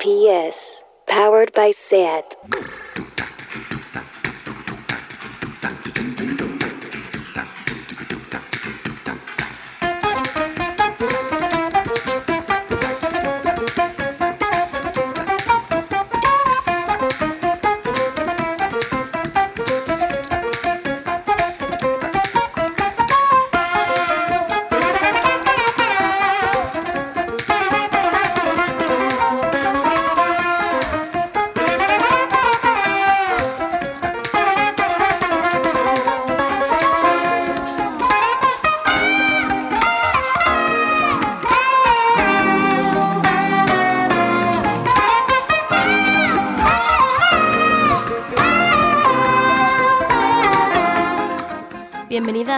[0.00, 0.82] PS.
[1.06, 2.34] Powered by SAT.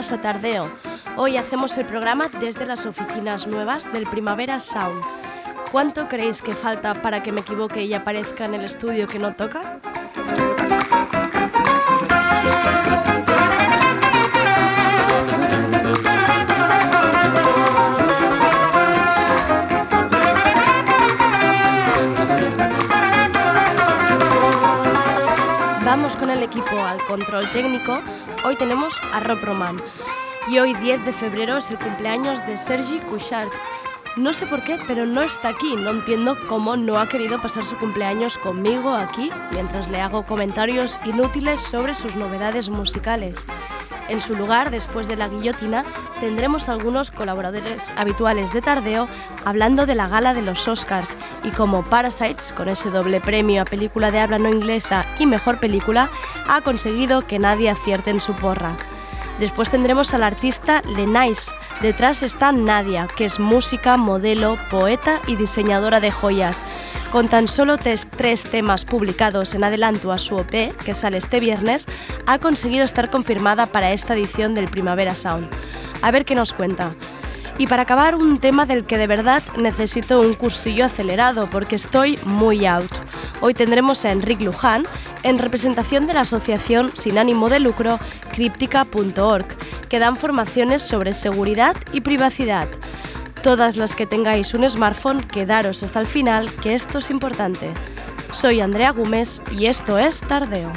[0.03, 0.69] Bienvenidas a Tardeo.
[1.17, 5.01] Hoy hacemos el programa desde las oficinas nuevas del Primavera Sound.
[5.71, 9.37] ¿Cuánto creéis que falta para que me equivoque y aparezca en el estudio que no
[9.37, 9.72] toca?
[26.73, 28.01] Equipo al control técnico.
[28.45, 29.81] Hoy tenemos a Rob Roman.
[30.49, 33.49] Y hoy 10 de febrero es el cumpleaños de Sergi Couchard.
[34.17, 35.77] No sé por qué, pero no está aquí.
[35.77, 40.99] No entiendo cómo no ha querido pasar su cumpleaños conmigo aquí, mientras le hago comentarios
[41.05, 43.47] inútiles sobre sus novedades musicales.
[44.09, 45.85] En su lugar, después de la guillotina,
[46.21, 49.09] tendremos algunos colaboradores habituales de Tardeo
[49.45, 53.65] hablando de la gala de los Oscars y como Parasites, con ese doble premio a
[53.65, 56.11] película de habla no inglesa y mejor película,
[56.49, 58.77] ha conseguido que nadie acierte en su porra.
[59.39, 61.51] Después tendremos al artista Lenais.
[61.81, 66.65] Detrás está Nadia, que es música, modelo, poeta y diseñadora de joyas.
[67.11, 70.51] Con tan solo tres, tres temas publicados en adelanto a su OP,
[70.85, 71.87] que sale este viernes,
[72.27, 75.49] ha conseguido estar confirmada para esta edición del Primavera Sound.
[76.03, 76.93] A ver qué nos cuenta.
[77.59, 82.19] Y para acabar, un tema del que de verdad necesito un cursillo acelerado porque estoy
[82.25, 82.91] muy out.
[83.41, 84.85] Hoy tendremos a Enric Luján
[85.23, 87.99] en representación de la asociación sin ánimo de lucro
[88.33, 89.47] críptica.org,
[89.89, 92.69] que dan formaciones sobre seguridad y privacidad.
[93.43, 97.73] Todas las que tengáis un smartphone, quedaros hasta el final, que esto es importante.
[98.31, 100.73] Soy Andrea Gómez y esto es Tardeo.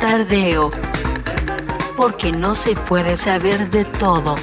[0.00, 0.70] Tardeo.
[1.96, 4.36] Porque no se puede saber de todo.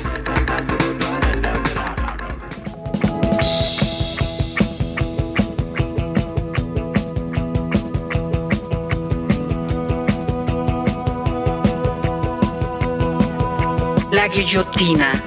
[14.28, 15.22] Guillotina.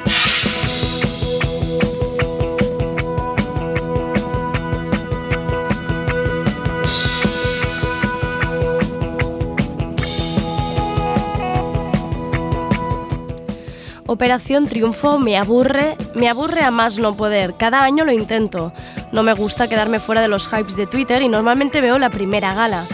[14.09, 17.53] Operación Triunfo me aburre, me aburre a más no poder.
[17.55, 18.73] Cada año lo intento.
[19.13, 22.55] No me gusta quedarme fuera de los hypes de Twitter y normalmente veo la primera
[22.55, 22.87] gala.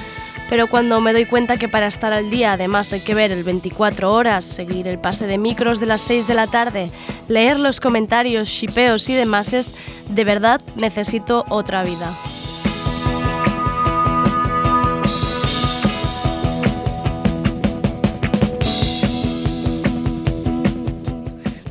[0.52, 3.42] Pero cuando me doy cuenta que para estar al día además hay que ver el
[3.42, 6.90] 24 horas, seguir el pase de micros de las 6 de la tarde,
[7.26, 9.74] leer los comentarios, shipeos y demás, es,
[10.10, 12.14] de verdad necesito otra vida.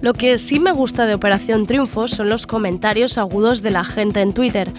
[0.02, 4.22] Lo que sí me gusta de Operación Triunfo son los comentarios agudos de la gente
[4.22, 4.74] en Twitter.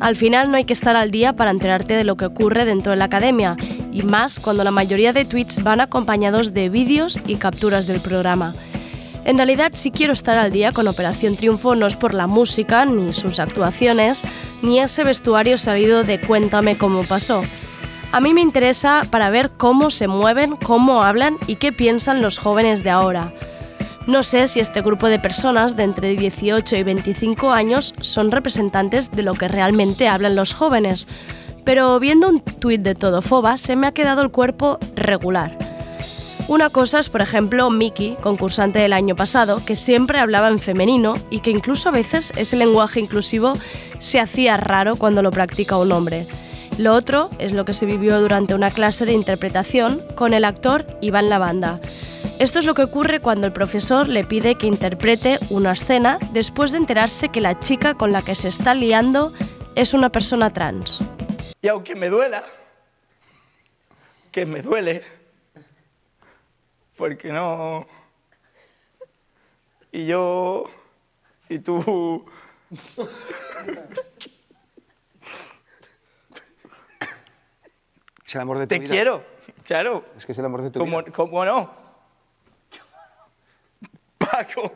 [0.00, 2.92] Al final no hay que estar al día para enterarte de lo que ocurre dentro
[2.92, 3.56] de la academia,
[3.92, 8.54] y más cuando la mayoría de tweets van acompañados de vídeos y capturas del programa.
[9.24, 12.84] En realidad, si quiero estar al día con Operación Triunfo no es por la música,
[12.84, 14.22] ni sus actuaciones,
[14.62, 17.42] ni ese vestuario salido de Cuéntame cómo pasó.
[18.10, 22.38] A mí me interesa para ver cómo se mueven, cómo hablan y qué piensan los
[22.38, 23.34] jóvenes de ahora.
[24.08, 29.10] No sé si este grupo de personas de entre 18 y 25 años son representantes
[29.10, 31.06] de lo que realmente hablan los jóvenes,
[31.62, 35.58] pero viendo un tuit de Todofoba se me ha quedado el cuerpo regular.
[36.48, 41.16] Una cosa es, por ejemplo, Miki, concursante del año pasado, que siempre hablaba en femenino
[41.28, 43.52] y que incluso a veces ese lenguaje inclusivo
[43.98, 46.26] se hacía raro cuando lo practica un hombre.
[46.78, 50.86] Lo otro es lo que se vivió durante una clase de interpretación con el actor
[51.00, 51.80] Iván Lavanda.
[52.38, 56.70] Esto es lo que ocurre cuando el profesor le pide que interprete una escena después
[56.70, 59.32] de enterarse que la chica con la que se está liando
[59.74, 61.02] es una persona trans.
[61.60, 62.44] Y aunque me duela,
[64.30, 65.02] que me duele,
[66.96, 67.88] porque no,
[69.90, 70.70] y yo...
[71.48, 72.24] Y tú...
[78.28, 78.90] Es el amor de tu Te vida.
[78.90, 79.24] quiero,
[79.64, 80.04] claro.
[80.14, 81.12] Es que es el amor de tu ¿Cómo, vida.
[81.16, 81.72] cómo no?
[84.18, 84.70] Paco.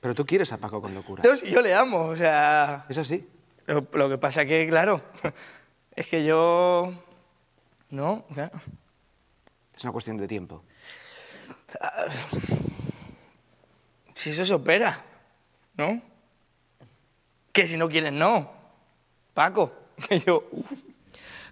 [0.00, 1.34] Pero tú quieres a Paco con locura.
[1.36, 2.84] Si yo le amo, o sea...
[2.90, 3.26] ¿Es así?
[3.64, 5.00] Lo, lo que pasa que, claro,
[5.96, 6.92] es que yo...
[7.88, 8.60] No, claro.
[9.74, 10.62] Es una cuestión de tiempo.
[14.14, 14.98] Si eso se opera,
[15.78, 16.02] ¿no?
[17.56, 18.50] Que si no quieres, no.
[19.32, 19.72] Paco,
[20.26, 20.44] yo...
[20.52, 20.82] uf.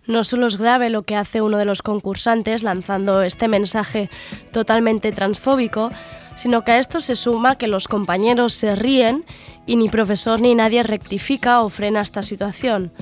[0.06, 4.10] No solo es grave lo que hace uno de los concursantes lanzando este mensaje
[4.52, 5.90] totalmente transfóbico,
[6.34, 9.24] sino que a esto se suma que los compañeros se ríen
[9.64, 12.92] y ni profesor ni nadie rectifica o frena esta situación.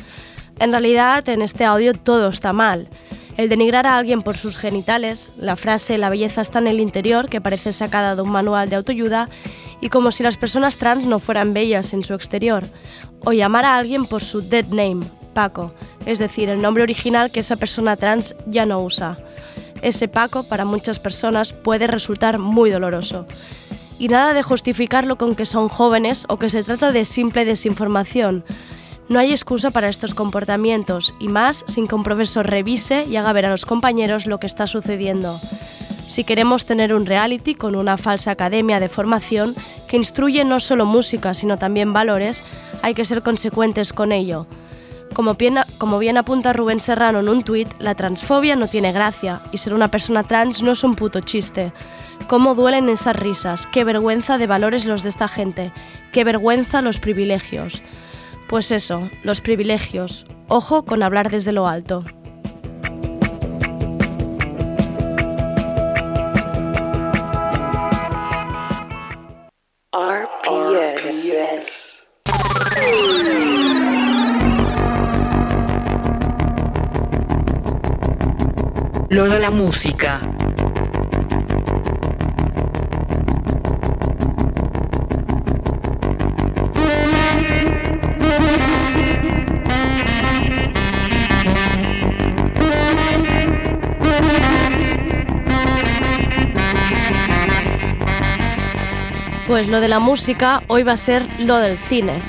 [0.60, 2.88] En realidad, en este audio todo está mal.
[3.36, 7.28] El denigrar a alguien por sus genitales, la frase la belleza está en el interior,
[7.28, 9.28] que parece sacada de un manual de autoayuda,
[9.82, 12.64] y como si las personas trans no fueran bellas en su exterior,
[13.24, 15.74] o llamar a alguien por su dead name, Paco,
[16.06, 19.18] es decir, el nombre original que esa persona trans ya no usa.
[19.82, 23.26] Ese Paco para muchas personas puede resultar muy doloroso.
[23.98, 28.44] Y nada de justificarlo con que son jóvenes o que se trata de simple desinformación.
[29.08, 33.32] No hay excusa para estos comportamientos, y más sin que un profesor revise y haga
[33.32, 35.40] ver a los compañeros lo que está sucediendo.
[36.12, 39.54] Si queremos tener un reality con una falsa academia de formación
[39.88, 42.44] que instruye no solo música, sino también valores,
[42.82, 44.46] hay que ser consecuentes con ello.
[45.14, 49.72] Como bien, apunta Rubén Serrano en un tuit, la transfobia no tiene gracia y ser
[49.72, 51.72] una persona trans no es un puto chiste.
[52.28, 53.66] ¿Cómo duelen esas risas?
[53.66, 55.72] Qué vergüenza de valores los de esta gente.
[56.12, 57.80] Qué vergüenza los privilegios.
[58.50, 60.26] Pues eso, los privilegios.
[60.48, 62.04] Ojo con hablar desde lo alto.
[71.12, 72.08] RPS.
[79.10, 80.22] Lo de la música.
[99.52, 102.22] Pues lo de la música hoy va a ser lo del cine.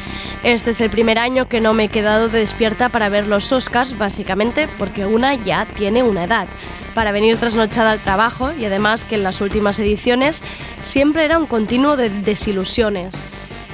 [0.44, 3.98] Este es el primer año que no me he quedado despierta para ver los Oscars,
[3.98, 6.50] básicamente porque una ya tiene una edad,
[6.94, 10.44] para venir trasnochada al trabajo y además que en las últimas ediciones
[10.82, 13.24] siempre era un continuo de desilusiones.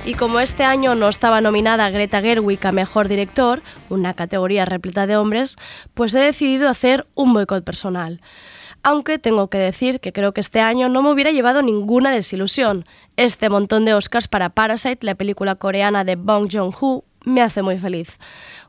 [0.06, 5.07] Y como este año no estaba nominada Greta Gerwig a Mejor Director, una categoría repleta
[5.07, 5.56] de hombres,
[5.95, 8.22] pues he decidido hacer un boicot personal.
[8.81, 12.86] Aunque tengo que decir que creo que este año no me hubiera llevado ninguna desilusión.
[13.18, 17.78] Este montón de Oscars para Parasite, la película coreana de Bong Joon-ho, me hace muy
[17.78, 18.18] feliz.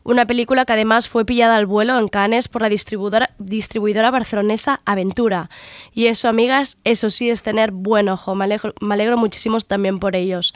[0.03, 5.51] Una película que además fue pillada al vuelo en Cannes por la distribuidora, barcelonesa Aventura.
[5.93, 8.35] Y eso, amigas, eso sí es tener buen ojo.
[8.35, 10.55] Me alegro, me alegro muchísimo también por ellos.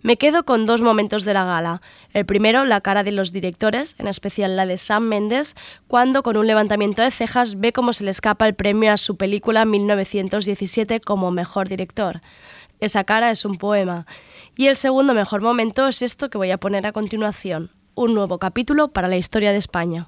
[0.00, 1.82] Me quedo con dos momentos de la gala.
[2.14, 5.56] El primero, la cara de los directores, en especial la de Sam Mendes,
[5.88, 9.18] cuando con un levantamiento de cejas ve cómo se le escapa el premio a su
[9.18, 12.22] película 1917 como mejor director.
[12.80, 14.06] Esa cara es un poema.
[14.56, 18.38] Y el segundo mejor momento es esto que voy a poner a continuación, un nuevo
[18.38, 20.06] capítulo para la historia de España.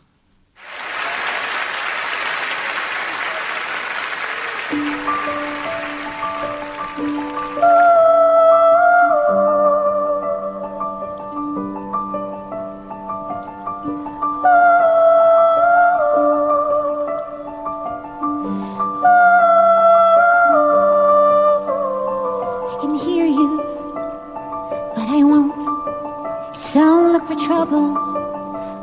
[27.29, 27.93] For trouble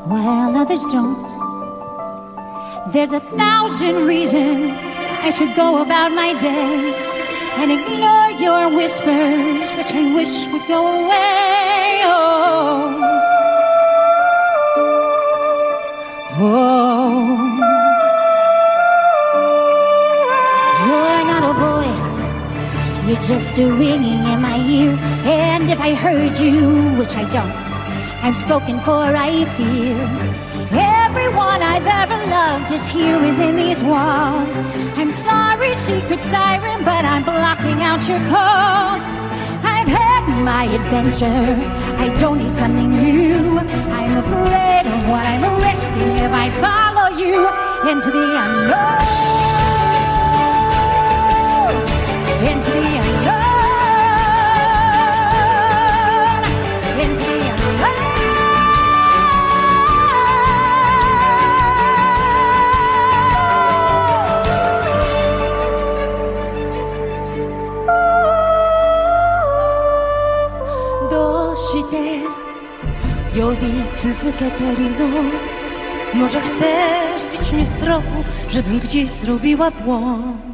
[0.05, 1.27] while others don't.
[2.93, 4.71] There's a thousand reasons
[5.27, 6.93] I should go about my day
[7.57, 12.01] and ignore your whispers, which I wish would go away.
[12.05, 13.01] Oh.
[16.37, 17.25] Oh.
[20.85, 23.07] You're not a voice.
[23.07, 24.91] You're just a ringing in my ear.
[25.25, 27.75] And if I heard you, which I don't,
[28.25, 30.01] I'm spoken for, I fear.
[30.72, 34.58] Everyone I've ever loved is here within these walls.
[34.98, 39.03] I'm sorry, secret siren, but I'm blocking out your calls.
[39.63, 41.53] I've had my adventure.
[42.03, 43.60] I don't need something new.
[43.60, 47.48] I'm afraid of what I'm risking if I follow you
[47.91, 49.34] into the unknown.
[74.02, 75.30] 続けてるの
[76.14, 80.50] może chcesz zbić mnie z tropu żebym gdzieś zrobiła błąd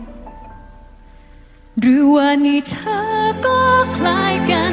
[1.80, 3.02] หรือว่านี่เธอ
[3.47, 3.61] ก็
[3.97, 4.73] คล้ายกัน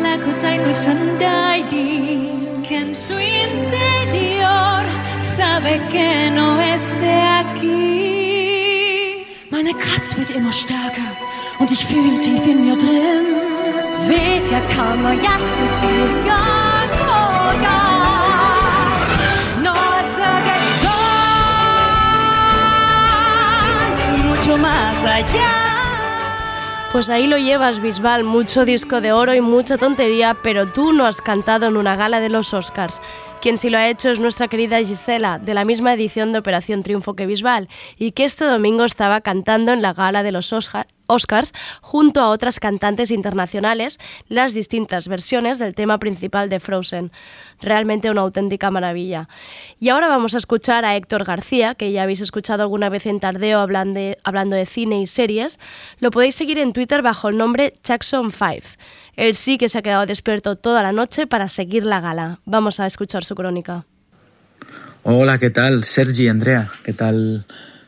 [0.00, 1.90] และเข้าใจตัวฉันได้ดี
[2.66, 4.82] Que en su interior
[5.36, 6.08] sabe que
[6.38, 7.94] no es de aquí
[9.54, 11.12] Meine Kraft wird immer stärker
[11.60, 13.26] und ich fühle tief in mir drin
[14.10, 16.67] Vet jag kan och hjärtat säger
[26.91, 31.05] Pues ahí lo llevas, Bisbal, mucho disco de oro y mucha tontería, pero tú no
[31.05, 32.99] has cantado en una gala de los Oscars.
[33.41, 36.83] Quien sí lo ha hecho es nuestra querida Gisela, de la misma edición de Operación
[36.83, 40.87] Triunfo que Bisbal, y que este domingo estaba cantando en la gala de los Oscar-
[41.09, 47.11] Oscars junto a otras cantantes internacionales las distintas versiones del tema principal de Frozen.
[47.59, 49.27] Realmente una auténtica maravilla.
[49.79, 53.19] Y ahora vamos a escuchar a Héctor García, que ya habéis escuchado alguna vez en
[53.19, 55.59] Tardeo hablando de, hablando de cine y series.
[55.99, 58.77] Lo podéis seguir en Twitter bajo el nombre Jackson5.
[59.19, 62.39] Él sí que se ha quedado despierto toda la noche para seguir la gala.
[62.45, 63.85] Vamos a escuchar su crónica.
[65.03, 65.83] Hola, ¿qué tal?
[65.83, 67.43] Sergi, Andrea, ¿qué tal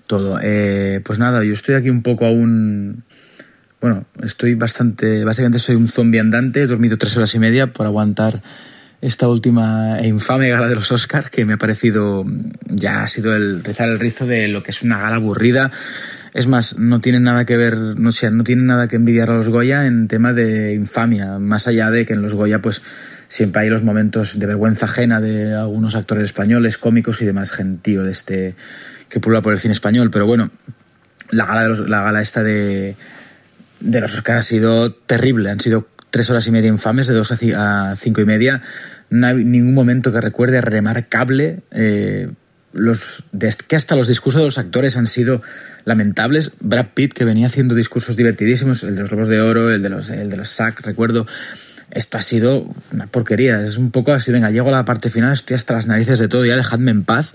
[0.07, 0.39] todo?
[0.43, 3.05] Eh, pues nada, yo estoy aquí un poco aún...
[3.79, 5.23] Bueno, estoy bastante...
[5.23, 8.41] Básicamente soy un zombie andante, he dormido tres horas y media por aguantar
[8.99, 12.25] esta última e infame gala de los Oscars que me ha parecido...
[12.65, 15.71] Ya ha sido el rizar el rizo de lo que es una gala aburrida.
[16.33, 19.35] Es más, no tiene nada que ver, no, sé, no tiene nada que envidiar a
[19.35, 22.81] los Goya en tema de infamia, más allá de que en los Goya pues
[23.27, 28.03] siempre hay los momentos de vergüenza ajena de algunos actores españoles, cómicos y demás gentío
[28.03, 28.55] de este
[29.09, 30.49] que pulula por el cine español, pero bueno,
[31.31, 32.95] la gala de los- la gala esta de
[33.81, 35.49] de los Oscars ha sido terrible.
[35.49, 38.61] Han sido tres horas y media infames, de dos a cinco y media.
[39.09, 41.61] No hay ningún momento que recuerde remarcable.
[41.71, 42.29] eh,
[42.73, 43.23] los,
[43.67, 45.41] que hasta los discursos de los actores han sido
[45.85, 46.51] lamentables.
[46.59, 49.89] Brad Pitt, que venía haciendo discursos divertidísimos, el de los Globos de Oro, el de
[49.89, 51.25] los, el de los SAC, recuerdo.
[51.91, 53.61] Esto ha sido una porquería.
[53.61, 56.29] Es un poco así, venga, llego a la parte final, estoy hasta las narices de
[56.29, 57.33] todo, ya dejadme en paz.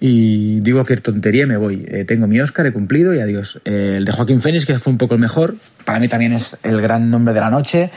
[0.00, 1.84] Y digo que tontería me voy.
[1.88, 3.60] Eh, tengo mi Oscar, he cumplido y adiós.
[3.64, 6.56] Eh, el de Joaquín Phoenix, que fue un poco el mejor, para mí también es
[6.62, 7.90] el gran nombre de la noche.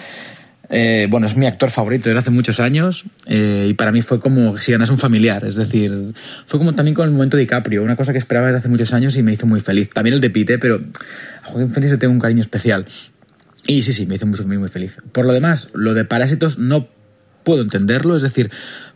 [0.74, 4.22] Eh, bueno, es mi actor favorito desde hace muchos años eh, y para mí fue
[4.22, 6.14] como si ganase un familiar, es decir,
[6.46, 8.94] fue como también con el momento de DiCaprio, una cosa que esperaba desde hace muchos
[8.94, 9.90] años y me hizo muy feliz.
[9.90, 10.82] También el de Pite, pero
[11.44, 12.86] a Joaquín Phoenix le tengo un cariño especial.
[13.68, 14.98] Y sí, sí, me hizo muy, muy, muy feliz.
[15.12, 16.88] Por lo demás, lo de Parásitos no
[17.44, 18.50] puedo entenderlo, es decir,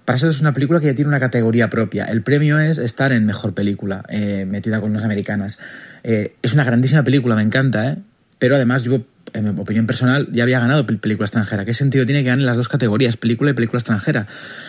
[0.06, 2.06] Parásitos es una película que ya tiene una categoría propia.
[2.06, 5.58] El premio es estar en mejor película, eh, metida con las americanas.
[6.04, 7.98] Es una grandísima película, me encanta, ¿eh?
[8.40, 9.02] Pero además, yo,
[9.34, 11.66] en mi opinión personal, ya había ganado pel- película extranjera.
[11.66, 14.28] ¿Qué sentido tiene que ganen las dos categorías, película y película extranjera?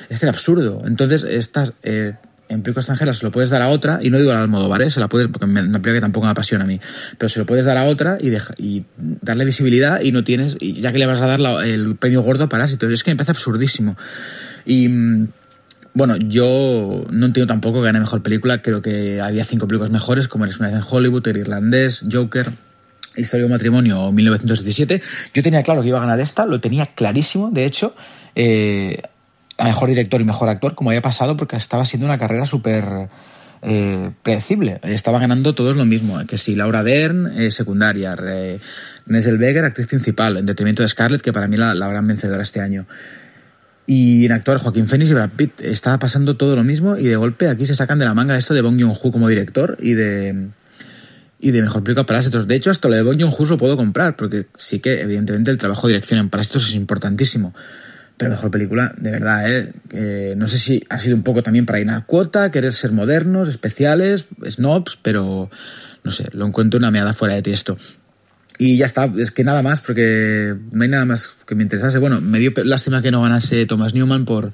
[0.09, 0.83] Es que era absurdo.
[0.87, 1.73] Entonces, estas.
[1.83, 2.15] eh,
[2.49, 4.91] en película extranjera se lo puedes dar a otra, y no digo al Almodóvar, ¿eh?
[4.93, 6.79] se la puedes, porque me- una película que tampoco me apasiona a mí,
[7.19, 10.99] pero se lo puedes dar a otra y, darle visibilidad y no tienes, ya que
[10.99, 13.97] le vas a dar el premio gordo a Parásitos, es que me parece absurdísimo.
[14.65, 15.29] Y mm,
[15.95, 20.29] bueno, yo no entiendo tampoco que gane mejor película, creo que había cinco películas mejores,
[20.29, 22.47] como Eres una vez en Hollywood, El Irlandés, Joker,
[23.17, 25.01] De un matrimonio o 1917.
[25.33, 27.95] Yo tenía claro que iba a ganar esta, lo tenía clarísimo, de hecho,
[28.35, 29.01] eh,
[29.57, 32.85] a mejor director y mejor actor, como había pasado, porque estaba siendo una carrera súper
[33.63, 34.81] eh, predecible.
[34.83, 38.61] Estaba ganando todos lo mismo, que si Laura Dern, eh, secundaria, Renée
[39.23, 42.87] Zellweger, actriz principal, en detrimento de Scarlett, que para mí la, gran vencedora este año.
[43.87, 47.17] Y en actor Joaquín Phoenix y Brad Pitt estaba pasando todo lo mismo y de
[47.17, 50.49] golpe aquí se sacan de la manga esto de Bong Joon-ho como director y de
[51.39, 52.47] y de mejor película Parásitos.
[52.47, 55.59] De hecho, hasta lo de Bong Joon-ho lo puedo comprar porque sí que evidentemente el
[55.59, 57.55] trabajo de dirección en Parásitos es importantísimo.
[58.17, 59.73] Pero mejor película, de verdad, ¿eh?
[59.93, 63.49] Eh, no sé si ha sido un poco también para llenar cuota, querer ser modernos,
[63.49, 65.51] especiales, snobs, pero
[66.03, 67.77] no sé, lo encuentro una meada fuera de tiesto.
[68.59, 71.99] Y ya está, es que nada más, porque no hay nada más que me interesase.
[71.99, 74.51] Bueno, me dio lástima que no ganase Thomas Newman por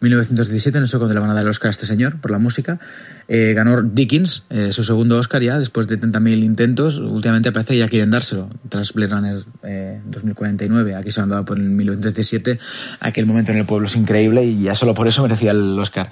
[0.00, 2.38] 1917, no sé cuándo le van a dar el Oscar a este señor, por la
[2.38, 2.80] música.
[3.28, 6.96] Eh, ganó Dickens, eh, su segundo Oscar ya, después de 30.000 intentos.
[6.96, 10.94] Últimamente parece que ya quieren dárselo, tras Blade Runner eh, 2049.
[10.94, 12.58] Aquí se han dado por el 1917.
[13.00, 16.08] Aquel momento en el pueblo es increíble y ya solo por eso merecía el Oscar.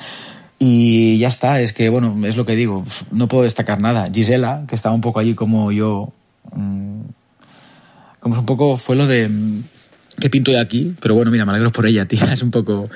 [0.59, 4.11] Y ya está, es que, bueno, es lo que digo, no puedo destacar nada.
[4.13, 6.13] Gisela, que estaba un poco allí como yo,
[6.53, 7.01] mm,
[8.21, 9.63] como es un poco, fue lo de, mm,
[10.21, 10.95] ¿qué pinto de aquí?
[11.01, 12.89] Pero bueno, mira, me alegro por ella, tía, es un poco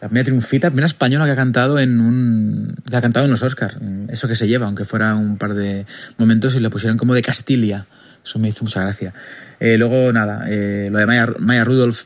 [0.00, 3.42] la primera triunfita, primera española que ha cantado en un, que ha cantado en los
[3.42, 3.78] Oscars.
[4.08, 5.86] Eso que se lleva, aunque fuera un par de
[6.18, 7.86] momentos y le pusieran como de Castilla.
[8.24, 9.14] Eso me hizo mucha gracia.
[9.60, 12.00] Eh, luego, nada, eh, lo de Maya, Rudolph,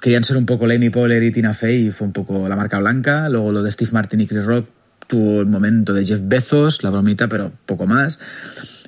[0.00, 2.78] querían ser un poco Amy Poehler y Tina Fey y fue un poco la marca
[2.78, 3.28] blanca.
[3.28, 4.68] Luego lo de Steve Martin y Chris Rock
[5.06, 8.18] tuvo el momento de Jeff Bezos, la bromita, pero poco más.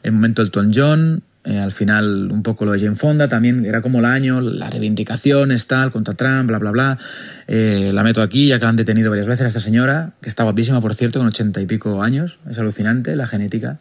[0.03, 3.65] El momento del Elton John, eh, al final un poco lo de Jane Fonda, también
[3.65, 6.99] era como el año, la reivindicación, tal, contra Trump, bla, bla, bla.
[7.47, 10.29] Eh, la meto aquí, ya que la han detenido varias veces a esta señora, que
[10.29, 12.39] está guapísima, por cierto, con ochenta y pico años.
[12.51, 13.79] Es alucinante la genética.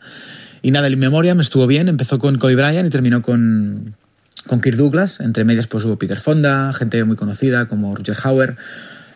[0.62, 3.96] Y nada, el Memoria me estuvo bien, empezó con Kobe Bryant y terminó con,
[4.48, 5.20] con Kirk Douglas.
[5.20, 8.56] Entre medias pues hubo Peter Fonda, gente muy conocida como Roger Hauer.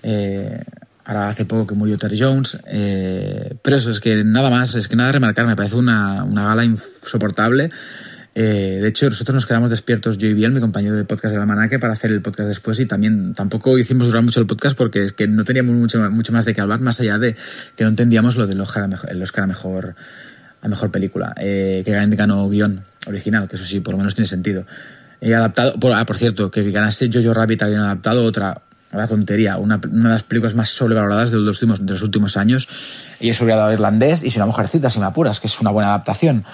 [0.04, 0.62] Eh,
[1.06, 2.58] ahora hace poco que murió Terry Jones.
[2.68, 6.44] Eh, pero eso, es que nada más, es que nada remarcar, me parece una, una
[6.44, 7.72] gala insoportable.
[8.40, 11.40] Eh, de hecho, nosotros nos quedamos despiertos, yo y Biel, mi compañero de podcast de
[11.40, 14.78] la Manaque, para hacer el podcast después y también tampoco hicimos durar mucho el podcast
[14.78, 17.36] porque es que no teníamos mucho, mucho más de qué hablar, más allá de
[17.76, 19.96] que no entendíamos lo del Oscar a mejor, el Oscar mejor,
[20.62, 24.28] a mejor película, eh, que ganó guion original, que eso sí, por lo menos tiene
[24.28, 24.68] sentido.
[25.20, 29.58] He adaptado, por, ah, por cierto, que ganase Jojo Rabbit habían adaptado otra, una tontería,
[29.58, 32.68] una, una, de las películas más sobrevaloradas de los últimos, de los últimos años,
[33.20, 35.90] y es sobre irlandés y si una mujercita, si me apuras, que es una buena
[35.90, 36.46] adaptación.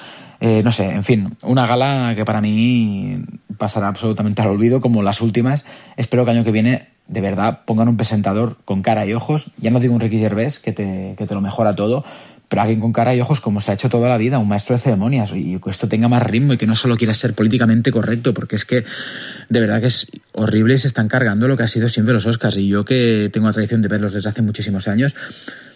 [0.45, 3.23] Eh, no sé, en fin, una gala que para mí
[3.57, 5.63] pasará absolutamente al olvido, como las últimas.
[5.95, 9.51] Espero que el año que viene, de verdad, pongan un presentador con cara y ojos.
[9.57, 12.03] Ya no digo un Ricky Gervais, que te, que te lo mejora todo,
[12.49, 14.75] pero alguien con cara y ojos como se ha hecho toda la vida, un maestro
[14.75, 17.89] de ceremonias, y que esto tenga más ritmo y que no solo quiera ser políticamente
[17.93, 18.83] correcto, porque es que
[19.47, 22.25] de verdad que es horrible y se están cargando lo que ha sido siempre los
[22.25, 22.57] Oscars.
[22.57, 25.15] Y yo que tengo la tradición de verlos desde hace muchísimos años,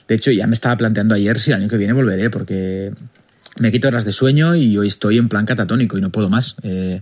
[0.10, 2.92] de hecho ya me estaba planteando ayer si el año que viene volveré, porque
[3.60, 6.56] me quito horas de sueño y hoy estoy en plan catatónico y no puedo más.
[6.64, 7.02] Eh,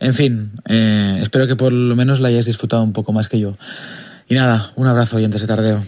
[0.00, 3.38] en fin, eh, espero que por lo menos la hayáis disfrutado un poco más que
[3.38, 3.56] yo.
[4.28, 5.82] Y nada, un abrazo y antes de tardeo.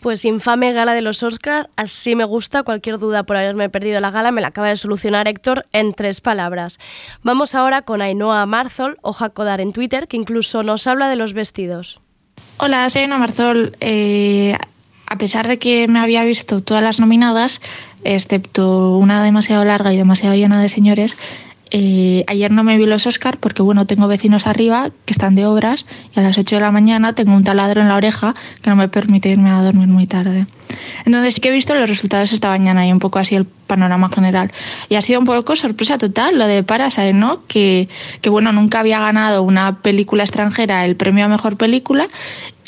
[0.00, 2.62] Pues infame gala de los Oscars, así me gusta.
[2.62, 6.20] Cualquier duda por haberme perdido la gala me la acaba de solucionar Héctor en tres
[6.20, 6.78] palabras.
[7.22, 11.32] Vamos ahora con Ainhoa Marzol o Jacodar en Twitter, que incluso nos habla de los
[11.32, 12.00] vestidos.
[12.58, 13.76] Hola, soy Ainhoa Marzol.
[13.80, 14.56] Eh,
[15.08, 17.60] a pesar de que me había visto todas las nominadas,
[18.04, 21.16] excepto una demasiado larga y demasiado llena de señores,
[21.70, 25.46] eh, ayer no me vi los Oscar porque bueno, tengo vecinos arriba que están de
[25.46, 28.70] obras y a las 8 de la mañana tengo un taladro en la oreja que
[28.70, 30.46] no me permite irme a dormir muy tarde.
[31.04, 34.08] Entonces sí que he visto los resultados esta mañana y un poco así el panorama
[34.08, 34.52] general.
[34.88, 37.46] Y ha sido un poco sorpresa total lo de Parasite, ¿no?
[37.46, 37.88] Que,
[38.20, 42.08] que bueno, nunca había ganado una película extranjera el premio a mejor película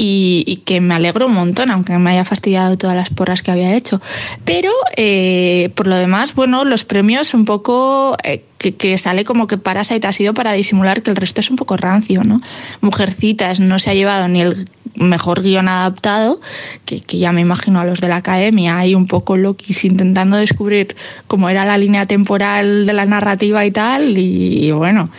[0.02, 3.74] y, que me alegro un montón, aunque me haya fastidiado todas las porras que había
[3.74, 4.00] hecho.
[4.46, 9.46] Pero eh, por lo demás, bueno, los premios un poco eh, que, que, sale como
[9.46, 12.38] que Parasite ha sido para disimular que el resto es un poco rancio, ¿no?
[12.80, 16.40] Mujercitas no se ha llevado ni el mejor guion adaptado,
[16.84, 20.36] que, que, ya me imagino a los de la academia, hay un poco loquis intentando
[20.36, 25.10] descubrir cómo era la línea temporal de la narrativa y tal, y, bueno.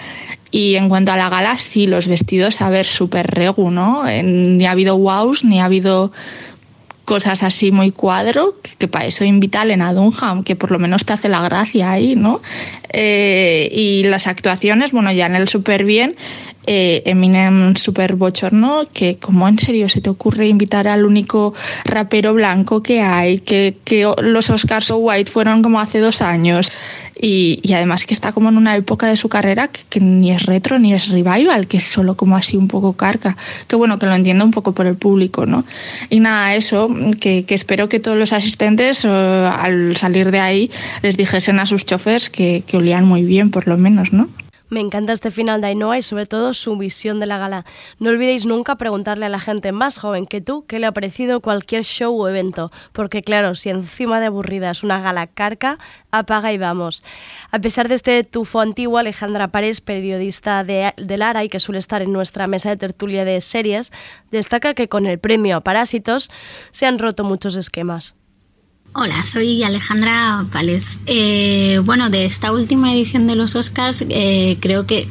[0.54, 4.04] Y en cuanto a la gala, sí, los vestidos, a ver, súper regu, ¿no?
[4.24, 6.12] Ni ha habido wows, ni ha habido
[7.06, 11.06] cosas así muy cuadro, que, para eso invita a Lena Dunham, que por lo menos
[11.06, 12.42] te hace la gracia ahí, ¿no?
[12.94, 16.16] Eh, y las actuaciones, bueno, ya en el súper bien,
[16.68, 22.36] eh, Eminem super bochorno, que como en serio se te ocurre invitar al único rapero
[22.36, 26.72] blanco que hay, que, que los Oscars so White fueron como hace dos años.
[27.24, 30.32] Y, y, además que está como en una época de su carrera que, que, ni
[30.32, 34.00] es retro ni es revival, que es solo como así un poco carca, que bueno,
[34.00, 35.64] que lo entiendo un poco por el público, ¿no?
[36.10, 40.72] Y nada, eso, que, que espero que todos los asistentes uh, al salir de ahí
[41.04, 44.30] les dijesen a sus chofers que, que muy bien, por lo menos, ¿no?
[44.72, 47.66] Me encanta este final de Ainhoa y sobre todo su visión de la gala.
[48.00, 51.42] No olvidéis nunca preguntarle a la gente más joven que tú qué le ha parecido
[51.42, 55.78] cualquier show o evento, porque claro, si encima de aburrida es una gala carca,
[56.10, 57.04] apaga y vamos.
[57.52, 61.80] A pesar de este tufo antiguo, Alejandra Párez, periodista de, de Lara y que suele
[61.80, 63.92] estar en nuestra mesa de tertulia de series,
[64.32, 66.32] destaca que con el premio a Parásitos
[66.72, 68.16] se han roto muchos esquemas.
[68.94, 71.00] Hola, soy Alejandra Pales.
[71.06, 75.08] Eh, bueno, de esta última edición de los Oscars eh, creo que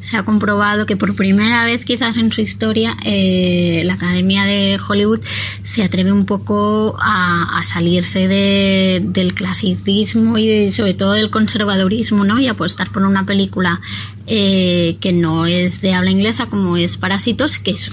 [0.00, 4.78] se ha comprobado que por primera vez quizás en su historia eh, la Academia de
[4.78, 5.18] Hollywood
[5.64, 11.30] se atreve un poco a, a salirse de, del clasicismo y de, sobre todo del
[11.30, 12.38] conservadurismo ¿no?
[12.38, 13.80] y apostar por una película
[14.28, 17.90] eh, que no es de habla inglesa como es Parásitos, que es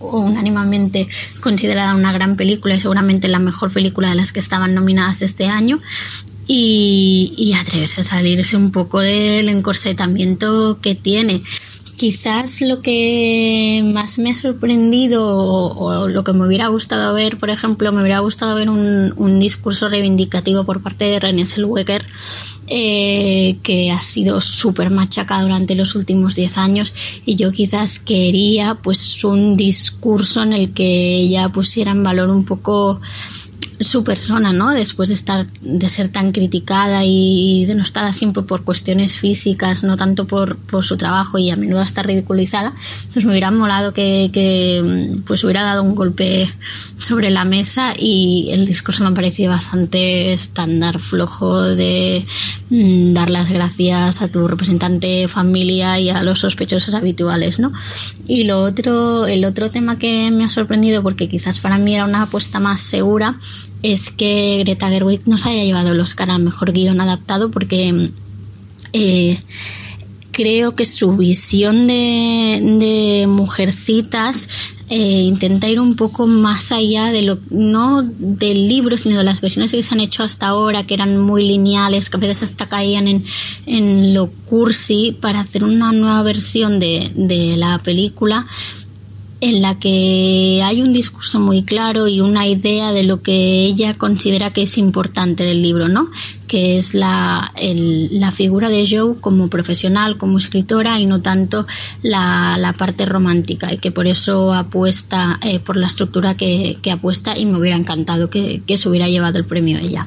[0.00, 1.06] unánimamente
[1.40, 5.46] considerada una gran película y seguramente la mejor película de las que estaban nominadas este
[5.46, 5.78] año
[6.46, 11.40] y, y atreverse a salirse un poco del encorsetamiento que tiene.
[12.00, 17.50] Quizás lo que más me ha sorprendido o, lo que me hubiera gustado ver, por
[17.50, 22.06] ejemplo, me hubiera gustado ver un, discurso reivindicativo por parte de René Zellweger,
[22.68, 26.94] eh, que ha sido súper machacada durante los últimos 10 años
[27.26, 32.46] y yo quizás quería pues un discurso en el que ella pusiera en valor un
[32.46, 32.98] poco
[33.80, 34.70] su persona, ¿no?
[34.70, 40.26] Después de estar, de ser tan criticada y denostada siempre por cuestiones físicas, no tanto
[40.26, 42.74] por, por su trabajo y a menudo hasta ridiculizada,
[43.12, 46.46] pues me hubiera molado que, que pues hubiera dado un golpe
[46.98, 52.26] sobre la mesa y el discurso me ha parecido bastante estándar, flojo de
[52.68, 57.72] mm, dar las gracias a tu representante familia y a los sospechosos habituales, ¿no?
[58.26, 62.04] Y lo otro, el otro tema que me ha sorprendido porque quizás para mí era
[62.04, 63.36] una apuesta más segura
[63.82, 68.10] es que Greta Gerwig nos haya llevado el Oscar a mejor guion adaptado porque
[68.92, 69.38] eh,
[70.32, 74.48] creo que su visión de, de mujercitas
[74.88, 79.40] eh, intenta ir un poco más allá de lo no del libro sino de las
[79.40, 82.68] versiones que se han hecho hasta ahora que eran muy lineales que a veces hasta
[82.68, 83.24] caían en,
[83.66, 88.46] en lo cursi para hacer una nueva versión de, de la película
[89.40, 93.94] en la que hay un discurso muy claro y una idea de lo que ella
[93.94, 96.10] considera que es importante del libro, ¿no?
[96.46, 101.66] Que es la, la figura de Joe como profesional, como escritora y no tanto
[102.02, 106.90] la, la parte romántica y que por eso apuesta eh, por la estructura que, que,
[106.90, 110.06] apuesta y me hubiera encantado que, que se hubiera llevado el premio ella.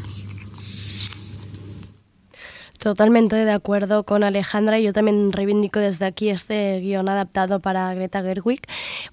[2.83, 4.77] Totalmente de acuerdo con Alejandra.
[4.77, 8.59] Yo también reivindico desde aquí este guion adaptado para Greta Gerwig.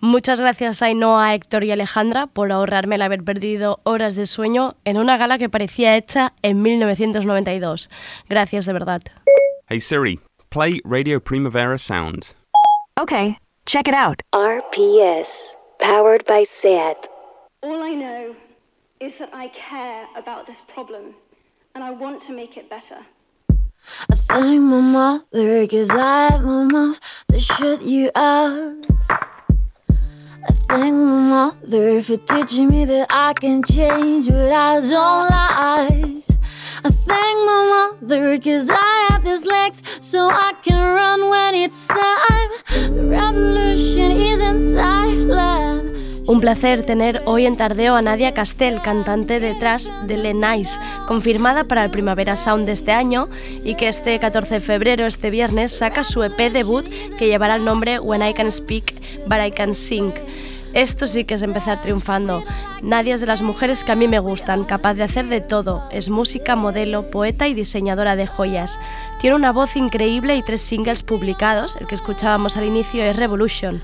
[0.01, 4.75] Muchas gracias a Ainhoa, Héctor y Alejandra por ahorrarme el haber perdido horas de sueño
[4.85, 7.91] en una gala que parecía hecha en 1992.
[8.29, 9.03] Gracias de verdad.
[9.69, 12.35] Hey Siri, play Radio Primavera Sound.
[13.01, 14.21] Okay, check it out.
[14.33, 16.97] RPS, powered by SAT.
[17.63, 18.35] All I know
[18.99, 21.15] is that I care about this problem
[21.77, 23.07] and I want to make it better.
[24.11, 28.77] I thank my mother cause I had my mouth to shut you up.
[29.11, 36.25] I thank my mother for teaching me that I can change what I don't like.
[36.83, 41.89] I thank my mother cause I have these legs so I can run when it's
[41.89, 42.51] time.
[42.95, 46.00] The revolution is inside land.
[46.31, 51.65] Un placer tener hoy en Tardeo a Nadia Castel, cantante detrás de Le Nice, confirmada
[51.65, 53.29] para el Primavera Sound de este año
[53.65, 56.87] y que este 14 de febrero, este viernes, saca su EP debut
[57.19, 58.95] que llevará el nombre When I Can Speak
[59.27, 60.13] But I Can Sing.
[60.73, 62.45] Esto sí que es empezar triunfando.
[62.81, 65.83] Nadia es de las mujeres que a mí me gustan, capaz de hacer de todo.
[65.91, 68.79] Es música, modelo, poeta y diseñadora de joyas.
[69.21, 71.75] Tiene una voz increíble y tres singles publicados.
[71.75, 73.81] El que escuchábamos al inicio es Revolution.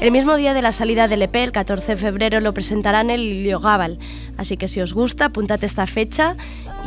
[0.00, 3.16] El mismo día de la salida del EP, el 14 de febrero, lo presentarán en
[3.16, 3.98] el Iliogabal.
[4.38, 6.36] Así que si os gusta, apuntate esta fecha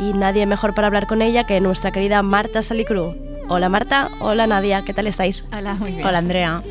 [0.00, 3.14] y nadie mejor para hablar con ella que nuestra querida Marta Salicru.
[3.48, 5.44] Hola Marta, hola Nadia, ¿qué tal estáis?
[5.56, 6.04] Hola, muy bien.
[6.04, 6.62] Hola Andrea.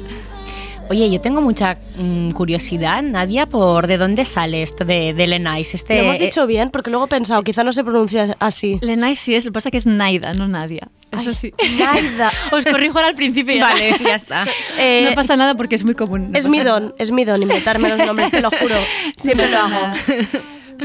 [0.89, 5.73] Oye, yo tengo mucha mmm, curiosidad, Nadia, por de dónde sale esto de, de Lenais.
[5.73, 8.79] Este, Lo hemos dicho bien, porque luego he pensado, quizá no se pronuncia así.
[8.81, 10.89] Lenais sí es, lo que pasa es que es Naida, no Nadia.
[11.19, 11.53] Eso Ay, sí.
[11.79, 12.31] Naida.
[12.51, 13.55] Os corrijo ahora al principio.
[13.55, 14.45] Ya Vale, ya está.
[14.77, 16.31] Eh, no pasa nada porque es muy común.
[16.31, 16.79] no es mi nada.
[16.79, 18.75] don, es mi don inventarme los nombres, te lo juro.
[19.17, 19.93] Siempre lo hago.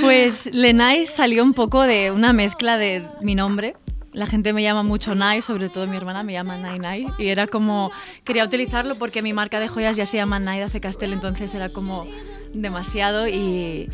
[0.01, 3.75] Pues Lenais salió un poco de una mezcla de mi nombre.
[4.12, 7.07] La gente me llama mucho Nai, sobre todo mi hermana me llama Nai Nai.
[7.19, 7.91] Y era como,
[8.25, 10.81] quería utilizarlo porque mi marca de joyas ya se llama Naida C.
[10.81, 12.07] Castel, entonces era como
[12.53, 13.88] demasiado y,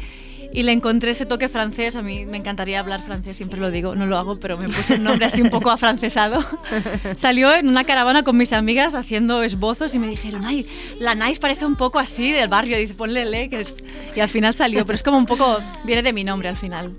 [0.53, 1.97] y le encontré ese toque francés.
[1.97, 4.95] A mí me encantaría hablar francés, siempre lo digo, no lo hago, pero me puse
[4.95, 6.45] un nombre así un poco afrancesado.
[7.17, 10.67] Salió en una caravana con mis amigas haciendo esbozos y me dijeron, ay,
[11.01, 13.77] la Nice parece un poco así del barrio, dice, ponle le, que es...
[14.15, 16.93] Y al final salió, pero es como un poco, viene de mi nombre al final.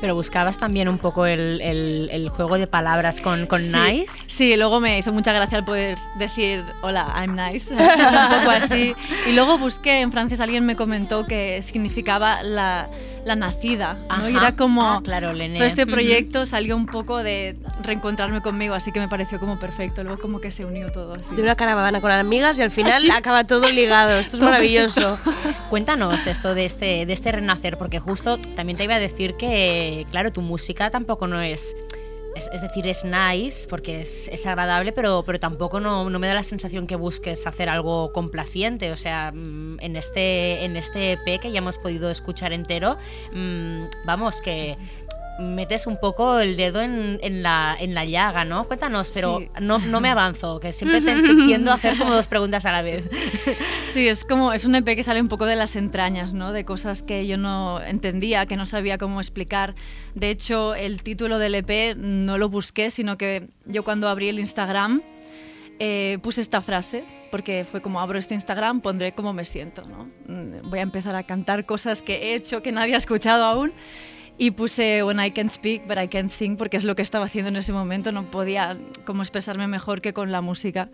[0.00, 4.12] Pero buscabas también un poco el, el- el juego de palabras con, con Sí, nice.
[4.28, 8.94] Sí, luego me hizo mucha gracia el poder decir, hola, I'm nice, un poco así.
[9.28, 12.88] Y luego busqué en francés, alguien me comentó que significaba la,
[13.24, 14.28] la nacida, ¿no?
[14.28, 14.46] Y Ajá.
[14.48, 15.58] era como, Ah, claro, Lené.
[15.58, 20.02] todo este proyecto salió un poco de reencontrarme conmigo, así que me pareció como perfecto,
[20.02, 21.34] luego como que se unió todo así.
[21.34, 23.10] De una caravana con amigas y al final ¿Ah, sí?
[23.10, 24.18] acaba todo ligado.
[24.18, 25.18] Esto es maravilloso.
[25.70, 30.06] Cuéntanos esto de este, de este renacer, porque justo también te iba a decir que,
[30.10, 31.74] claro, tu música tampoco no es...
[32.34, 36.26] Es, es decir, es nice porque es, es agradable, pero, pero tampoco no, no me
[36.26, 38.92] da la sensación que busques hacer algo complaciente.
[38.92, 42.96] O sea, mm, en este, en este EP que ya hemos podido escuchar entero,
[43.32, 44.76] mm, vamos, que
[45.38, 48.66] metes un poco el dedo en, en la, en la llaga, ¿no?
[48.66, 49.48] Cuéntanos, pero Sí.
[49.60, 52.72] no, no me avanzo, que siempre te, te tiendo a hacer como dos preguntas a
[52.72, 53.08] la vez.
[53.92, 56.52] Sí, es como es un EP que sale un poco de las entrañas, ¿no?
[56.52, 59.74] De cosas que yo no entendía, que no sabía cómo explicar.
[60.14, 64.38] De hecho, el título del EP no lo busqué, sino que yo cuando abrí el
[64.40, 65.02] Instagram
[65.78, 70.10] eh, puse esta frase, porque fue como abro este Instagram, pondré cómo me siento, ¿no?
[70.26, 73.72] Mm, Voy a empezar a cantar cosas que he hecho que nadie ha escuchado aún.
[74.38, 77.24] Y puse When I Can Speak, but I Can Sing, porque es lo que estaba
[77.24, 78.12] haciendo en ese momento.
[78.12, 80.88] No podía como expresarme mejor que con la música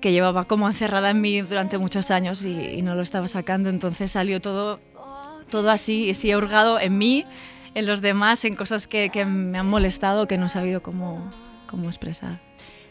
[0.00, 3.68] que llevaba como encerrada en mí durante muchos años y, y no lo estaba sacando.
[3.68, 4.78] Entonces salió todo,
[5.50, 7.26] todo así y sí he hurgado en mí,
[7.74, 11.28] en los demás, en cosas que, que me han molestado, que no he sabido cómo,
[11.66, 12.49] cómo expresar.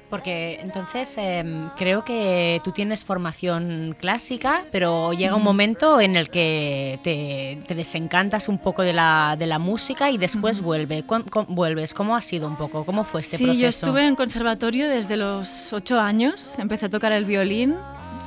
[0.09, 6.29] Porque entonces em, creo que tú tienes formación clásica, pero llega un momento en el
[6.31, 11.03] que te, te desencantas un poco de la, de la música y después vuelve.
[11.05, 11.93] ¿Cómo- cómo- vuelves.
[11.93, 12.85] ¿Cómo ha sido un poco?
[12.85, 13.61] ¿Cómo fue este sí, proceso?
[13.61, 17.75] yo estuve en conservatorio desde los ocho años, empecé a tocar el violín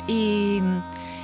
[0.06, 0.60] y,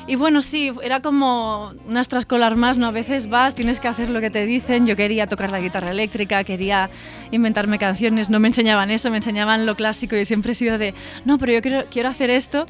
[0.09, 2.87] y bueno, sí, era como una extraescolar más, ¿no?
[2.87, 5.91] A veces vas, tienes que hacer lo que te dicen, yo quería tocar la guitarra
[5.91, 6.89] eléctrica, quería
[7.31, 10.95] inventarme canciones, no me enseñaban eso, me enseñaban lo clásico y siempre he sido de,
[11.27, 12.65] no, pero yo quiero, quiero hacer esto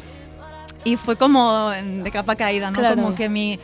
[0.83, 2.79] y fue como de capa caída, ¿no?
[2.79, 2.97] Claro.
[2.97, 3.59] Como que mi...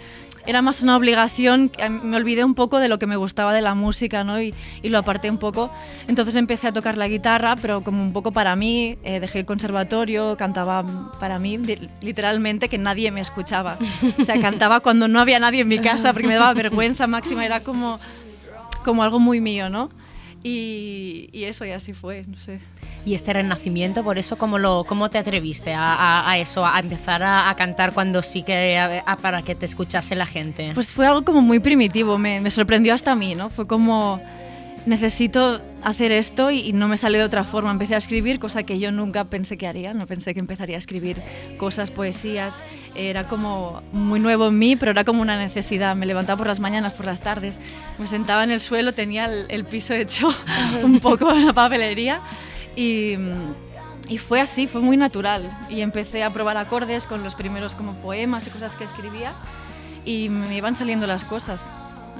[0.46, 1.70] Era más una obligación,
[2.02, 4.40] me olvidé un poco de lo que me gustaba de la música, ¿no?
[4.40, 5.70] Y, y lo aparté un poco.
[6.06, 9.46] Entonces empecé a tocar la guitarra, pero como un poco para mí, eh, dejé el
[9.46, 10.84] conservatorio, cantaba
[11.18, 11.58] para mí,
[12.02, 13.78] literalmente que nadie me escuchaba.
[14.20, 17.44] O sea, cantaba cuando no había nadie en mi casa, porque me daba vergüenza máxima,
[17.44, 17.98] era como,
[18.84, 19.90] como algo muy mío, ¿no?
[20.42, 22.60] Y, y eso, y así fue, no sé.
[23.06, 26.78] Y este renacimiento, por eso, ¿cómo, lo, cómo te atreviste a, a- a eso, a
[26.80, 30.70] empezar a, a cantar cuando sí que, para que te escuchase la gente?
[30.72, 33.50] Pues fue algo como muy primitivo, me, me sorprendió hasta a mí, ¿no?
[33.50, 34.22] Fue como,
[34.86, 37.70] necesito hacer esto y, y no me sale de otra forma.
[37.70, 40.78] Empecé a escribir, cosa que yo nunca pensé que haría, no pensé que empezaría a
[40.78, 41.20] escribir
[41.58, 42.62] cosas, poesías.
[42.94, 45.94] Era como muy nuevo en mí, pero era como una necesidad.
[45.94, 47.60] Me levantaba por las mañanas, por las tardes,
[47.98, 50.34] me sentaba en el suelo, tenía el, el piso hecho
[50.82, 52.20] un poco en la papelería
[52.76, 53.16] y...
[54.06, 55.50] Y fue así, fue muy natural.
[55.70, 59.32] Y empecé a probar acordes con los primeros como poemas y cosas que escribía
[60.04, 61.64] y me iban saliendo las cosas,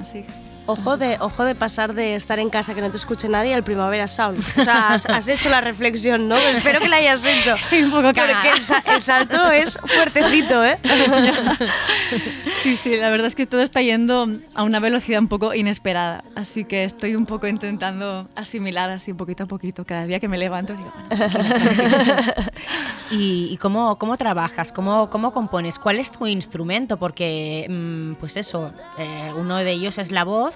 [0.01, 0.25] así.
[0.67, 3.63] Ojo de, ojo de pasar de estar en casa que no te escuche nadie al
[3.63, 4.39] Primavera Sound.
[4.59, 6.37] O sea, has, has hecho la reflexión, ¿no?
[6.37, 7.55] Espero que la hayas hecho.
[7.59, 8.51] Sí, un poco Porque cagada.
[8.51, 10.79] el, el salto es fuertecito, ¿eh?
[12.63, 16.25] Sí, sí, la verdad es que todo está yendo a una velocidad un poco inesperada,
[16.35, 19.85] así que estoy un poco intentando asimilar así un poquito a poquito.
[19.85, 21.55] Cada día que me levanto digo, bueno, tranquila,
[22.05, 22.35] tranquila.
[23.11, 24.73] ¿Y, y cómo, cómo trabajas?
[24.73, 25.79] ¿Cómo, ¿Cómo compones?
[25.79, 26.97] ¿Cuál es tu instrumento?
[26.97, 30.54] Porque, mm, pues eso, eh, uno de ellos es la voz.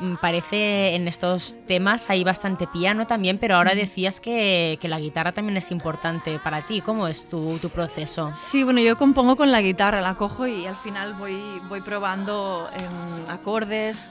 [0.00, 4.98] Mm, Parece en estos temas hay bastante piano también, pero ahora decías que, que la
[4.98, 6.80] guitarra también es importante para ti.
[6.80, 8.32] ¿Cómo es tu, tu proceso?
[8.34, 12.68] Sí, bueno, yo compongo con la guitarra, la cojo y al final voy, voy probando
[12.76, 14.08] em, acordes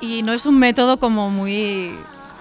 [0.00, 1.96] y no es un método como muy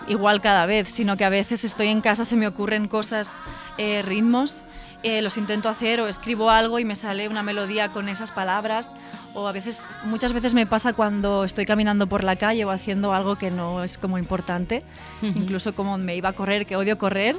[0.07, 3.31] igual cada vez, sino que a veces estoy en casa, se me ocurren cosas,
[3.77, 4.63] eh, ritmos,
[5.03, 8.91] eh, los intento hacer o escribo algo y me sale una melodía con esas palabras.
[9.33, 13.13] O a veces, muchas veces me pasa cuando estoy caminando por la calle o haciendo
[13.13, 14.83] algo que no es como importante,
[15.21, 17.35] incluso como me iba a correr, que odio correr,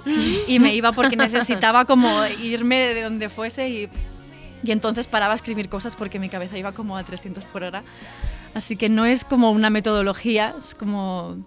[0.48, 3.88] y me iba porque necesitaba como irme de donde fuese y,
[4.64, 7.82] y entonces paraba a escribir cosas porque mi cabeza iba como a 300 por hora.
[8.54, 11.44] Así que no es como una metodología, es como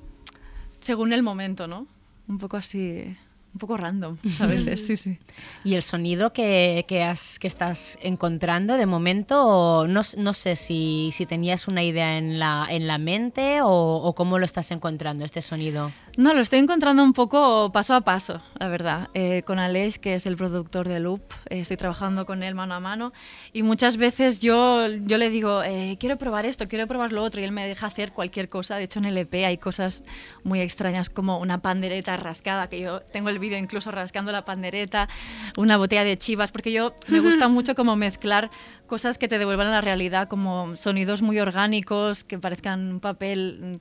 [0.80, 1.88] según el momento, ¿no?
[2.28, 3.16] Un poco así,
[3.54, 5.18] un poco random a veces, sí, sí.
[5.64, 9.88] ¿Y el sonido que, que, has, que estás encontrando de momento?
[9.88, 14.14] No, no sé si, si tenías una idea en la, en la mente o, o
[14.14, 15.92] cómo lo estás encontrando, este sonido.
[16.18, 19.10] No, lo estoy encontrando un poco paso a paso, la verdad.
[19.14, 22.74] Eh, con Aleix, que es el productor de Loop, eh, estoy trabajando con él mano
[22.74, 23.14] a mano
[23.54, 27.40] y muchas veces yo, yo le digo, eh, quiero probar esto, quiero probar lo otro
[27.40, 28.78] y él me deja hacer cualquier cosa.
[28.78, 30.02] De hecho, en el EP hay cosas
[30.44, 35.10] muy extrañas como una pandereta rascada, que yo tengo el vídeo incluso rascando la pandereta,
[35.56, 38.50] una botella de chivas, porque yo me gusta mucho como mezclar
[38.88, 43.80] cosas que te devuelvan a la realidad, como sonidos muy orgánicos, que parezcan un papel.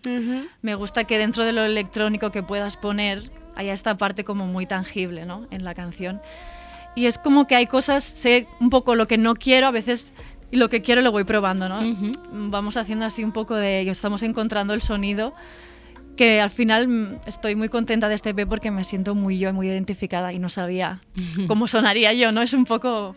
[0.63, 4.67] Me gusta que dentro de lo electrónico que puedas poner haya esta parte como muy
[4.67, 5.47] tangible ¿no?
[5.51, 6.21] en la canción.
[6.95, 10.13] Y es como que hay cosas, sé un poco lo que no quiero, a veces
[10.51, 11.81] y lo que quiero lo voy probando, ¿no?
[12.31, 15.35] Vamos haciendo así un poco de, estamos encontrando el sonido
[16.17, 19.53] que al final mm, estoy muy contenta de este EP porque me siento muy yo,
[19.53, 21.01] muy identificada y no sabía
[21.47, 22.43] cómo sonaría yo, ¿no?
[22.43, 23.15] Es un poco,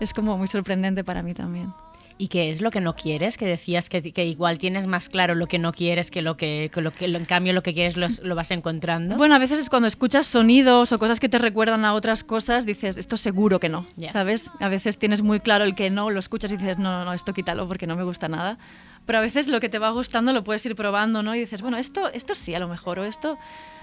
[0.00, 1.72] es como muy sorprendente para mí también.
[2.18, 3.38] ¿Y qué es lo que no quieres?
[3.38, 6.70] Que decías que, que igual tienes más claro lo que no quieres que lo que,
[6.70, 9.16] que lo que en cambio lo que quieres los- lo vas encontrando.
[9.16, 12.66] Bueno, a veces es cuando escuchas sonidos o cosas que te recuerdan a otras cosas,
[12.66, 14.10] dices, esto seguro que no, Ya.
[14.10, 14.50] ¿sabes?
[14.60, 17.14] A veces tienes muy claro el que no, lo escuchas y dices, no, no, no,
[17.14, 18.58] esto quítalo porque no me gusta nada.
[19.06, 21.34] Pero a veces lo que te va gustando lo puedes ir probando, ¿no?
[21.34, 23.38] Y dices, bueno, esto, esto sí a lo mejor, o esto,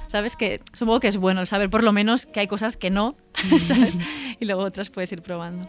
[0.08, 0.36] ¿sabes?
[0.36, 3.16] Que supongo que es bueno el saber por lo menos que hay cosas que no.
[4.40, 5.68] Y luego otras puedes ir probando.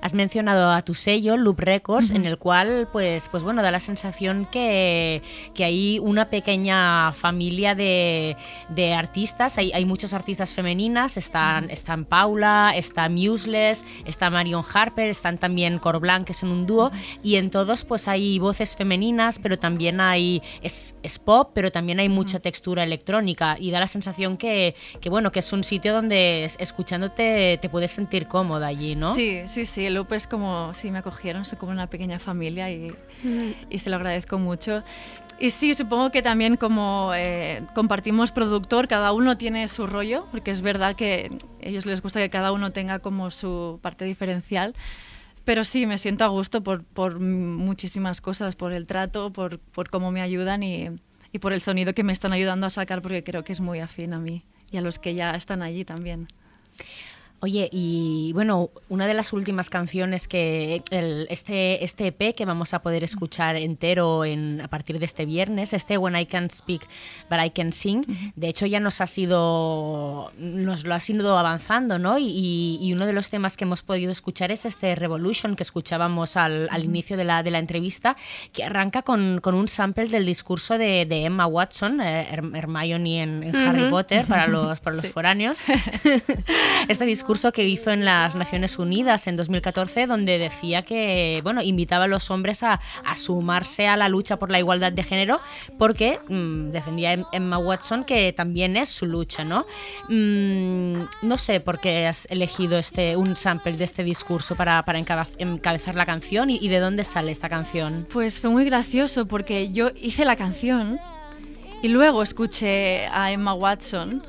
[0.00, 3.80] Has mencionado a tu sello, Loop Records, en el cual, pues, pues bueno, da la
[3.80, 5.22] sensación que,
[5.54, 8.36] que hay una pequeña familia de,
[8.68, 9.58] de artistas.
[9.58, 11.16] Hay, hay muchas artistas femeninas.
[11.16, 16.90] Están, están Paula, está Museless, está Marion Harper, están también Corblanc, que son un dúo.
[17.22, 20.42] Y en todos, pues hay voces femeninas, pero también hay.
[20.62, 23.56] Es, es pop, pero también hay mucha textura electrónica.
[23.58, 27.68] Y da la sensación que, que, bueno, que es un sitio donde es- escuchándote te
[27.68, 29.14] puedes sentir cómoda allí, ¿no?
[29.14, 29.87] Sí, sí, sí.
[30.10, 32.92] Es como, sí, me acogieron, soy como una pequeña familia y,
[33.70, 34.82] y se lo agradezco mucho.
[35.40, 40.50] Y sí, supongo que también como eh, compartimos productor, cada uno tiene su rollo, porque
[40.50, 41.30] es verdad que
[41.62, 44.74] a ellos les gusta que cada uno tenga como su parte diferencial.
[45.44, 49.88] Pero sí, me siento a gusto por, por muchísimas cosas, por el trato, por, por
[49.88, 50.90] cómo me ayudan y,
[51.32, 53.78] y por el sonido que me están ayudando a sacar, porque creo que es muy
[53.78, 56.26] afín a mí y a los que ya están allí también.
[57.40, 62.74] Oye, y bueno, una de las últimas canciones que el- este, este EP que vamos
[62.74, 66.82] a poder escuchar entero en, a partir de este viernes, este When I Can Speak
[67.30, 68.02] But I Can Sing,
[68.34, 72.18] de hecho ya nos ha sido, nos lo ha ido avanzando, ¿no?
[72.18, 76.36] Y, y uno de los temas que hemos podido escuchar es este Revolution que escuchábamos
[76.36, 78.16] al, al inicio de la, de la entrevista,
[78.52, 83.22] que arranca con, con un sample del discurso de, de Emma Watson, eh, Herm- Hermione
[83.22, 83.88] en, en Harry.
[83.90, 85.12] Potter, para los, para los Sí.
[85.12, 85.58] foráneos.
[86.88, 92.04] este discurso que hizo en las Naciones Unidas en 2014, donde decía que, bueno, invitaba
[92.04, 95.40] a los hombres a, a sumarse a la lucha por la igualdad de género,
[95.78, 99.66] porque mm, defendía Em- Emma Watson que también es su lucha, ¿no?
[100.08, 104.82] Mm, no sé por qué has elegido este, un sample de este discurso para,
[105.38, 108.06] encabezar la canción y de dónde sale esta canción.
[108.10, 110.98] Pues fue muy gracioso porque yo hice la canción
[111.82, 114.22] y luego escuché a Emma Watson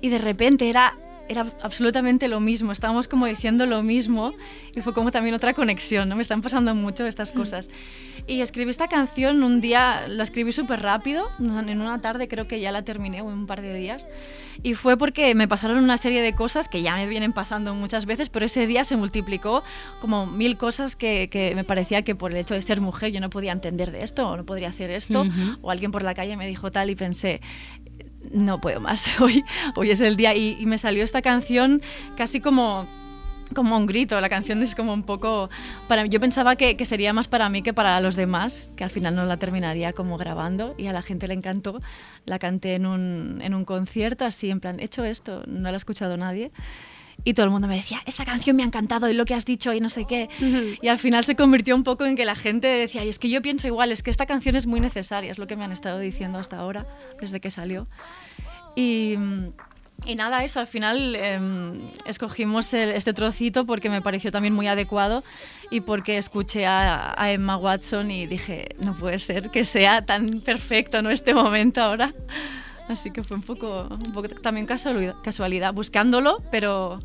[0.00, 0.94] y de repente era,
[1.28, 4.32] era absolutamente lo mismo, estábamos como diciendo lo mismo
[4.74, 6.16] y fue como también otra conexión, ¿no?
[6.16, 7.70] Me están pasando mucho estas cosas.
[8.26, 12.60] Y escribí esta canción un día, la escribí súper rápido, en una tarde creo que
[12.60, 14.08] ya la terminé, en un par de días.
[14.62, 18.06] Y fue porque me pasaron una serie de cosas que ya me vienen pasando muchas
[18.06, 19.64] veces, pero ese día se multiplicó
[20.00, 23.20] como mil cosas que, que me parecía que por el hecho de ser mujer yo
[23.20, 25.58] no podía entender de esto, o no podría hacer esto, Ujú.
[25.60, 27.40] o alguien por la calle me dijo tal y pensé,
[28.32, 29.44] no puedo más, hoy,
[29.76, 30.34] hoy es el día.
[30.34, 31.82] Y, y me salió esta canción
[32.16, 32.86] casi como
[33.54, 35.50] como un grito, la canción es como un poco
[35.88, 38.90] para yo pensaba que, que sería más para mí que para los demás, que al
[38.90, 41.80] final no la terminaría como grabando y a la gente le encantó,
[42.24, 45.74] la canté en un, en un concierto así en plan, he hecho esto, no la
[45.74, 46.50] ha escuchado nadie
[47.24, 49.44] y todo el mundo me decía, esa canción me ha encantado y lo que has
[49.44, 50.28] dicho y no sé qué.
[50.80, 53.28] Y al final se convirtió un poco en que la gente decía, y es que
[53.28, 55.72] yo pienso igual, es que esta canción es muy necesaria, es lo que me han
[55.72, 56.84] estado diciendo hasta ahora,
[57.20, 57.86] desde que salió.
[58.74, 59.16] Y,
[60.06, 64.66] y nada, eso, al final em, escogimos el- este trocito porque me pareció también muy
[64.66, 65.22] adecuado
[65.70, 70.40] y porque escuché a, a Emma Watson y dije, no puede ser que sea tan
[70.40, 71.10] perfecto ¿no?
[71.10, 72.12] este momento ahora.
[72.88, 77.00] Así que fue un poco, un poco también casualidad, casualidad, buscándolo, pero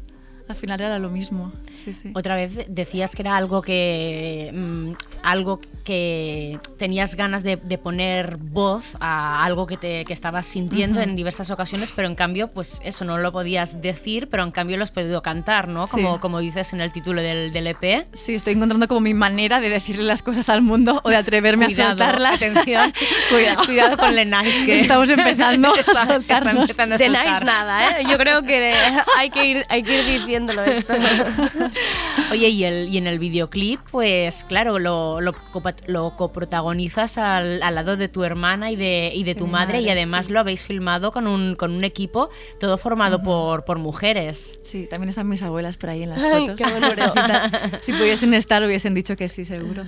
[0.50, 1.52] al final era lo mismo.
[1.84, 2.12] Sí, sí.
[2.14, 4.92] Otra vez decías que era algo que mm,
[5.24, 11.00] algo que tenías ganas de, de poner voz a algo que te que estabas sintiendo
[11.00, 11.10] Ujú.
[11.10, 14.78] en diversas ocasiones, pero en cambio, pues eso no lo podías decir, pero en cambio
[14.78, 15.88] lo has podido cantar, ¿no?
[15.88, 16.20] Como, Sí.
[16.20, 18.08] como dices en el título del, del EP.
[18.14, 21.66] Sí, estoy encontrando como mi manera de decirle las cosas al mundo o de atreverme
[21.68, 22.42] Cuidado, a soltarlas.
[22.42, 22.94] atención.
[23.30, 26.62] cuidado, Cuidado con Lenais, que estamos empezando a soltarnos.
[26.64, 27.28] empezando a De soltar.
[27.30, 28.06] nice nada, ¿eh?
[28.10, 28.74] Yo creo que
[29.18, 30.06] hay que ir, hay que ir
[30.38, 30.94] esto.
[32.32, 37.98] Oye, y, el, y en el videoclip, pues claro, lo, lo, coprotagonizas al, al lado
[37.98, 40.34] de tu hermana y de, y de tu madre, y además sí.
[40.34, 44.60] lo habéis filmado con un, con un equipo todo formado por, por mujeres.
[44.64, 46.56] Sí, también están mis abuelas por ahí en las Ay, fotos.
[46.58, 46.68] qué
[47.82, 49.84] si pudiesen estar hubiesen dicho que sí, seguro.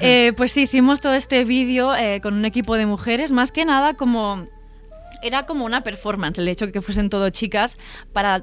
[0.00, 3.64] Eh, pues sí, hicimos todo este vídeo eh, con un equipo de mujeres, más que
[3.64, 4.46] nada como...
[5.22, 7.78] Era como una performance, el hecho de que fuesen todo chicas,
[8.12, 8.42] para,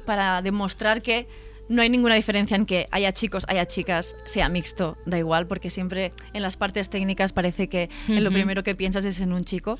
[0.00, 1.26] para demostrar que
[1.68, 5.70] no hay ninguna diferencia en que haya chicos, haya chicas, sea mixto, da igual, porque
[5.70, 9.44] siempre en las partes técnicas parece que en lo primero que piensas es en un
[9.44, 9.78] chico.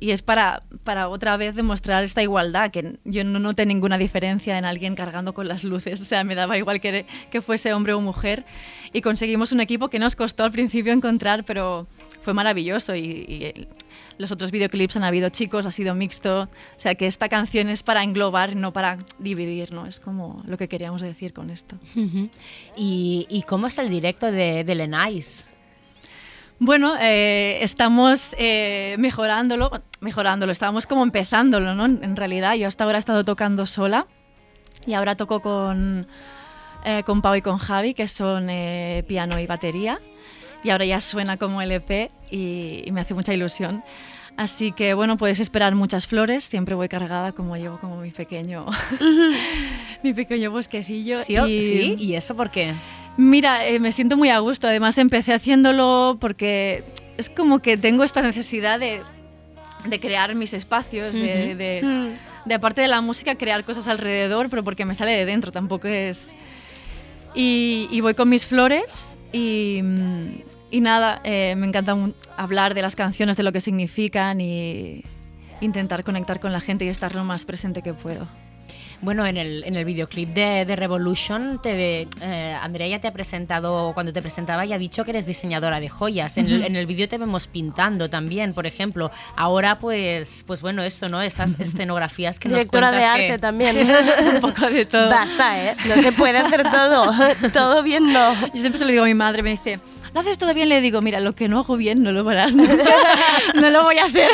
[0.00, 4.56] y es para, para otra vez demostrar esta igualdad, que yo no noté ninguna diferencia
[4.58, 7.92] en alguien cargando con las luces, o sea, me daba igual que, que fuese hombre
[7.92, 8.44] o mujer.
[8.92, 11.86] Y conseguimos un equipo que nos costó al principio encontrar, pero
[12.22, 12.96] fue maravilloso.
[12.96, 13.68] Y, y
[14.20, 17.82] los otros videoclips han habido chicos, ha sido mixto, o sea que esta canción es
[17.82, 19.86] para englobar, no para dividir, ¿no?
[19.86, 21.76] Es como lo que queríamos decir con esto.
[22.76, 25.48] ¿Y, y cómo es el directo de, de Lenais?
[26.58, 31.86] Bueno, eh, estamos eh, mejorándolo, mejorándolo, estábamos como empezándolo, ¿no?
[31.86, 34.06] En realidad, yo hasta ahora he estado tocando sola
[34.86, 36.06] y ahora toco con,
[36.84, 39.98] eh, con Pau y con Javi, que son eh, piano y batería,
[40.62, 43.82] y ahora ya suena como LP y, y me hace mucha ilusión.
[44.36, 48.66] Así que bueno, puedes esperar muchas flores, siempre voy cargada como llevo como mi pequeño,
[50.02, 51.18] mi pequeño bosquecillo.
[51.18, 51.36] ¿Sí?
[51.36, 51.96] o- sí?
[51.98, 52.74] ¿Y eso por qué?
[53.16, 54.66] Mira, eh, me siento muy a gusto.
[54.66, 56.84] Además, empecé haciéndolo porque
[57.18, 59.02] es como que tengo esta necesidad de,
[59.84, 62.48] de crear mis espacios, de, Mm.
[62.48, 65.88] de, aparte de la música, crear cosas alrededor, pero porque me sale de dentro, tampoco
[65.88, 66.30] es...
[67.34, 70.28] Y, y voy con mis flores y, mm,
[70.70, 71.96] y nada, eh, me encanta
[72.36, 75.02] hablar de las canciones, de lo que significan y
[75.60, 78.26] intentar conectar con la gente y estar lo más presente que puedo.
[79.02, 83.12] Bueno, en el, en el videoclip de, de Revolution, te, eh, Andrea ya te ha
[83.14, 86.36] presentado, cuando te presentaba, ya ha dicho que eres diseñadora de joyas.
[86.36, 89.10] En el, en el vídeo te vemos pintando también, por ejemplo.
[89.36, 91.22] Ahora, pues, pues bueno, esto, ¿no?
[91.22, 93.76] Estas escenografías que Directora nos de cuentas arte que- también.
[94.34, 95.08] Un poco de todo.
[95.08, 95.76] Basta, ¿eh?
[95.88, 97.10] No se puede hacer todo.
[97.54, 98.34] todo bien no.
[98.52, 99.80] Yo siempre se lo digo a mi madre, me dice,
[100.14, 100.68] ¿lo haces todo bien?
[100.68, 102.54] Le digo, mira, lo que no hago bien no lo verás
[103.54, 104.30] no lo voy a hacer.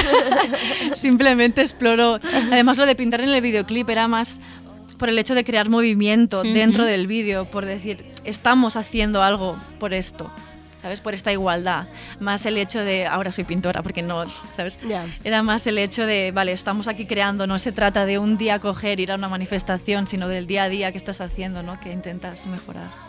[0.97, 2.19] Simplemente exploro.
[2.51, 4.39] Además, lo de pintar en el videoclip era más
[4.99, 9.95] por el hecho de crear movimiento dentro del vídeo, por decir, estamos haciendo algo por
[9.95, 10.31] esto.
[10.83, 11.01] ¿Sabes?
[11.01, 11.89] Por esta igualdad.
[12.21, 14.25] Más el hecho de, ahora soy pintora, porque no,
[14.55, 14.79] ¿sabes?
[15.25, 18.61] Era más el hecho de, vale, estamos aquí creando, no se trata de un día
[18.61, 21.81] coger, ir a una manifestación, sino del día a día que estás haciendo, ¿no?
[21.81, 23.06] Que intentas mejorar.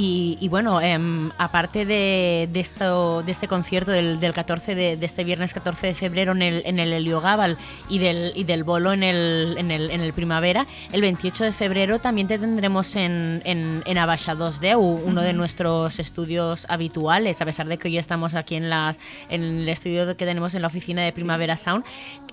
[0.00, 4.96] Y, y bueno, em, aparte de, de esto, de este concierto del, del 14 de,
[4.96, 8.62] de este viernes 14 de febrero en el, en el Heliogabal y del, y del
[8.62, 12.94] bolo en el, en, el, en el Primavera, el 28 de febrero también te tendremos
[12.94, 17.98] en, en, en Abaixados Deu, uno de nuestros estudios habituales, a pesar de que hoy
[17.98, 21.84] estamos aquí en, las, en el estudio que tenemos en la oficina de Primavera Sound,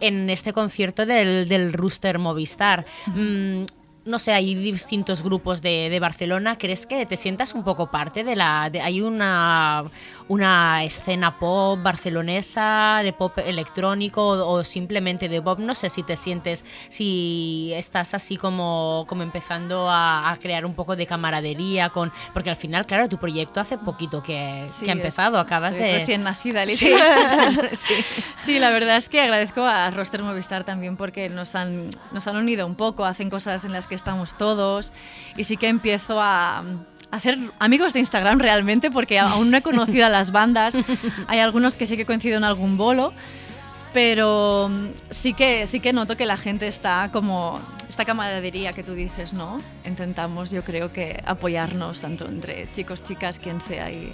[0.02, 2.86] en este concierto del, del Rooster Movistar.
[3.08, 3.64] Mm,
[4.06, 6.58] no sé, hay distintos grupos de, de Barcelona.
[6.58, 8.70] ¿Crees que te sientas un poco parte de la...
[8.70, 9.84] de- hay una,
[10.28, 15.60] una escena pop barcelonesa, de pop electrónico o, o simplemente de pop?
[15.60, 20.74] No sé si te sientes, si estás así como, como empezando a, a crear un
[20.76, 22.12] poco de camaradería con...
[22.34, 25.40] Porque al final, claro, tu proyecto hace poquito que, Sí, que ha es- empezado.
[25.40, 26.00] Acabas de...
[26.00, 26.94] recién nacida, Sí.
[27.74, 27.94] Sí.
[28.38, 32.36] Sí, la verdad es que agradezco a Roster Movistar también porque nos han, nos han
[32.38, 34.94] unido un poco, hacen cosas en las que estamos todos
[35.36, 36.64] y sí que empiezo a
[37.12, 40.78] hacer amigos de Instagram realmente porque aún no he conocido a las bandas.
[41.28, 43.14] Hay algunos que sí que he coincidido en algún bolo,
[43.94, 48.84] pero mm, sí que, sí que noto que la gente está como esta camaradería que
[48.84, 49.58] tú dices, ¿no?
[49.86, 54.12] Intentamos, yo creo que apoyarnos tanto entre chicos, chicas, quien sea y,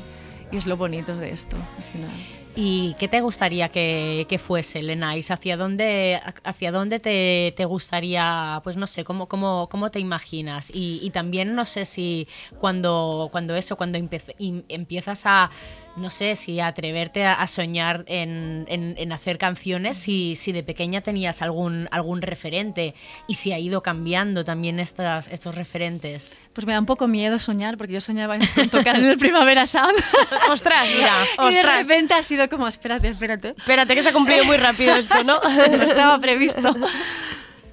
[0.51, 2.40] y es lo bonito de esto al final.
[2.53, 5.31] ¿Y qué te gustaría que, que fuese, Lenais?
[5.31, 10.69] ¿Hacia dónde, hacia dónde te, te gustaría, pues no sé, cómo, cómo, cómo te imaginas?
[10.69, 12.27] Y, y también no sé si
[12.59, 15.49] cuando, cuando eso, cuando empiezas a,
[15.97, 20.63] no sé, si atreverte a, a soñar en, en- en hacer canciones, si, si de
[20.63, 22.95] pequeña tenías algún, algún referente
[23.27, 26.41] y si ha ido cambiando también estas, estos referentes.
[26.53, 29.67] Pues me da un poco miedo soñar, porque yo soñaba en tocar en el Primavera
[29.67, 29.97] Sound.
[30.49, 31.13] Ostras, mira,
[31.49, 31.87] Y de ostras.
[31.87, 33.49] repente ha sido como, espérate, espérate.
[33.57, 35.39] Espérate que se ha cumplido muy rápido esto, ¿no?
[35.77, 36.75] no estaba previsto.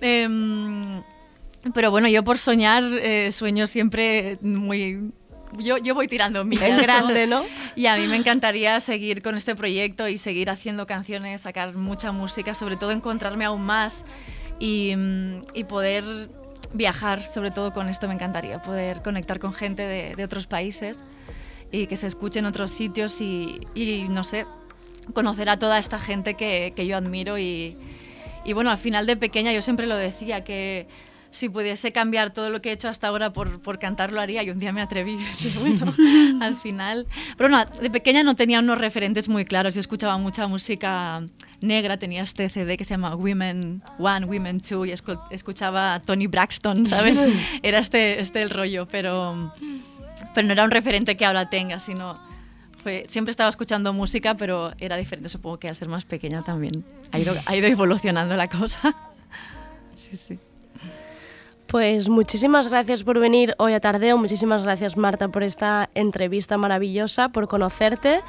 [0.00, 1.02] Em,
[1.74, 5.12] pero bueno, yo por soñar eh, sueño siempre muy...
[5.56, 7.44] Yo, yo voy tirando millas, En grande, ¿no?
[7.74, 12.12] Y a mí me encantaría seguir con este proyecto y seguir haciendo canciones, sacar mucha
[12.12, 14.04] música, sobre todo encontrarme aún más
[14.58, 14.94] y,
[15.54, 16.04] y poder
[16.72, 20.98] viajar, sobre todo con esto me encantaría, poder conectar con gente de, de otros países
[21.72, 24.46] y que se escuche en otros sitios y, y, no sé,
[25.12, 27.76] conocer a toda esta gente que, que yo admiro y,
[28.44, 30.86] y bueno, al final de pequeña yo siempre lo decía, que
[31.38, 34.42] si pudiese cambiar todo lo que he hecho hasta ahora por, por cantar lo haría
[34.42, 35.16] y un día me atreví.
[35.60, 35.94] Bueno,
[36.44, 37.06] al final...
[37.36, 41.22] Pero no, de pequeña no tenía unos referentes muy claros, yo escuchaba mucha música
[41.60, 46.00] negra, tenía este CD que se llama Women One, Women Two y escu- escuchaba a
[46.00, 47.18] Tony Braxton, ¿sabes?
[47.62, 49.52] Era este, este el rollo, pero,
[50.34, 52.14] pero no era un referente que ahora tenga, sino
[52.82, 56.84] Fue, siempre estaba escuchando música, pero era diferente, supongo que al ser más pequeña también.
[57.12, 58.94] Ha ido, ha ido evolucionando la cosa.
[59.96, 60.38] Sí, sí.
[61.68, 67.28] Pues muchísimas gracias por venir hoy a Tardeo, muchísimas gracias Marta por esta entrevista maravillosa,
[67.28, 68.22] por conocerte.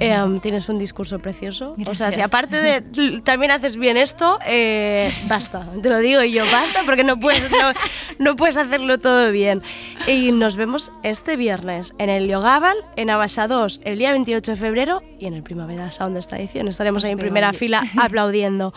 [0.00, 1.76] Eh, tienes un discurso precioso.
[1.86, 6.42] O sea, si aparte de también haces bien esto, eh, basta, te lo digo yo,
[6.50, 7.72] basta, porque no puedes, no,
[8.18, 9.62] no puedes hacerlo todo bien.
[10.08, 14.56] Y nos vemos este viernes en el Yogaval, en Abasha 2, el día 28 de
[14.56, 16.66] febrero y en el Primavera Sound de esta edición.
[16.66, 18.74] Estaremos ahí en primera fila aplaudiendo.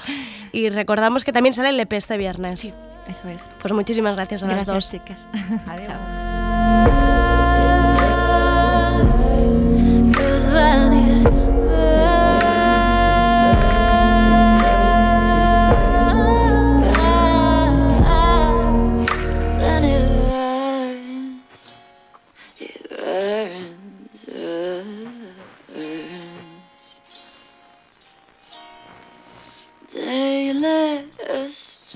[0.51, 2.76] Y recordamos que también sale el EP este viernes.
[3.08, 3.49] Eso es.
[3.62, 4.91] Pues muchísimas gracias a las Gracias, dos.
[4.91, 5.28] chicas.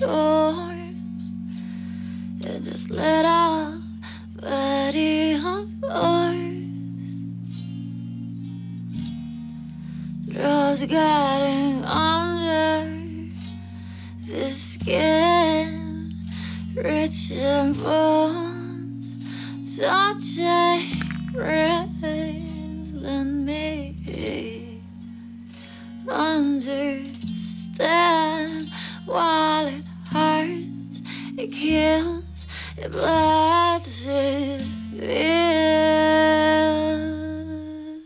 [0.00, 0.59] when
[3.00, 3.80] and let out
[4.36, 6.30] body on
[10.86, 12.96] getting under
[14.26, 16.14] the skin,
[16.74, 19.06] rich in bones,
[19.76, 24.80] touching brains, let me.
[26.08, 27.50] Understand
[29.06, 31.02] while it hurts,
[31.38, 32.24] it kills,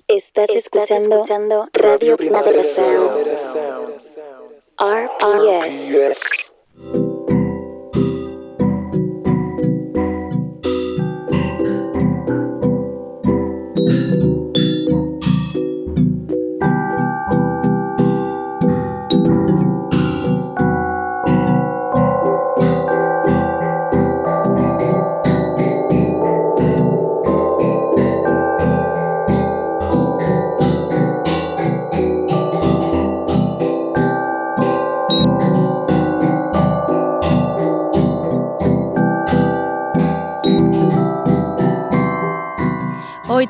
[0.09, 3.13] Estás escuchando, Radio Primavera Sound.
[4.79, 6.54] RPS.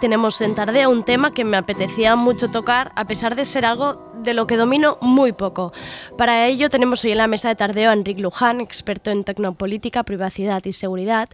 [0.05, 3.99] Tenemos en Tardea un tema que me apetecía mucho tocar, a pesar de ser algo
[4.25, 5.73] de lo que domino muy poco.
[6.17, 10.03] Para ello tenemos hoy en la mesa de Tardeo a Enric Luján, experto en tecnopolítica,
[10.03, 11.29] privacidad y seguridad.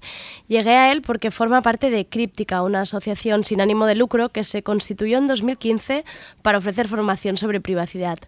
[0.48, 4.44] Llegué a él porque forma parte de Críptica, una asociación sin ánimo de lucro que
[4.44, 6.04] se constituyó en 2015
[6.42, 8.18] para ofrecer formación sobre privacidad.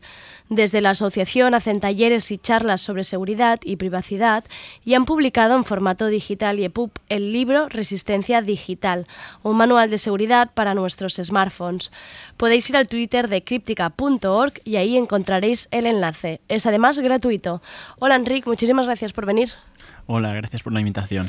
[0.48, 4.44] Desde la asociación hacen talleres y charlas sobre seguridad y privacidad
[4.84, 9.06] y han publicado en formato digital y EPUB el libro Resistencia Digital,
[9.42, 11.90] un manual de seguridad para nuestros smartphones.
[12.36, 13.42] Podéis ir al Twitter de
[14.64, 16.40] y ahí encontraréis el enlace.
[16.48, 17.62] Es además gratuito.
[17.98, 19.50] Hola Enric, muchísimas gracias por venir.
[20.07, 21.28] Hola, gracias por la invitación.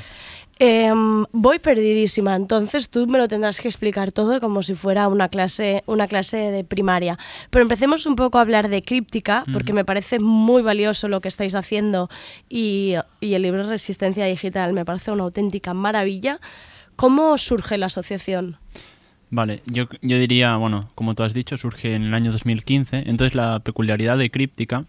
[0.59, 5.29] Em, voy perdidísima, entonces tú me lo tendrás que explicar todo como si fuera una
[5.29, 7.17] clase, una clase de primaria.
[7.49, 11.27] Pero empecemos un poco a hablar de críptica, porque me parece muy valioso lo que
[11.27, 12.09] estáis haciendo
[12.49, 16.39] y, y el libro Resistencia Digital me parece una auténtica maravilla.
[16.95, 18.57] ¿Cómo surge la asociación?
[19.33, 23.05] Vale, yo, yo diría, bueno, como tú has dicho, surge en el año 2015.
[23.07, 24.85] Entonces la peculiaridad de Críptica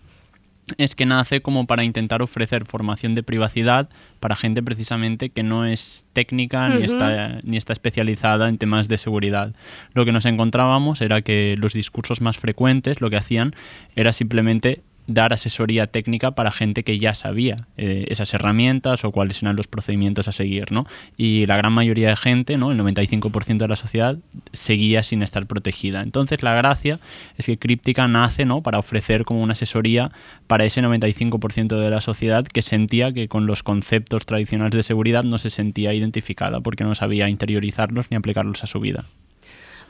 [0.76, 3.88] es que nace como para intentar ofrecer formación de privacidad
[4.20, 8.98] para gente precisamente que no es técnica ni, está, ni está especializada en temas de
[8.98, 9.54] seguridad.
[9.94, 13.54] Lo que nos encontrábamos era que los discursos más frecuentes lo que hacían
[13.96, 19.42] era simplemente dar asesoría técnica para gente que ya sabía eh, esas herramientas o cuáles
[19.42, 20.86] eran los procedimientos a seguir, ¿no?
[21.16, 22.72] Y la gran mayoría de gente, ¿no?
[22.72, 24.18] El 95% de la sociedad
[24.52, 26.00] seguía sin estar protegida.
[26.00, 27.00] Entonces la gracia
[27.36, 28.62] es que Críptica nace, ¿no?
[28.62, 30.10] Para ofrecer como una asesoría
[30.46, 35.24] para ese 95% de la sociedad que sentía que con los conceptos tradicionales de seguridad
[35.24, 39.04] no se sentía identificada porque no sabía interiorizarlos ni aplicarlos a su vida.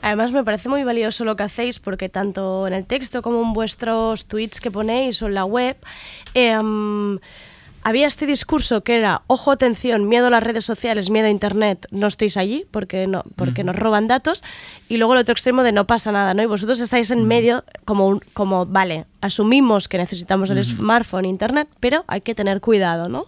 [0.01, 3.53] Además me parece muy valioso lo que hacéis porque tanto en el texto como en
[3.53, 5.75] vuestros tweets que ponéis o en la web
[6.35, 7.17] em,
[7.83, 11.87] había este discurso que era ojo atención miedo a las redes sociales miedo a internet
[11.91, 14.43] no estéis allí porque no porque nos roban datos
[14.89, 17.63] y luego el otro extremo de no pasa nada no y vosotros estáis en medio
[17.85, 23.07] como un- como vale asumimos que necesitamos el smartphone internet pero hay que tener cuidado
[23.09, 23.27] no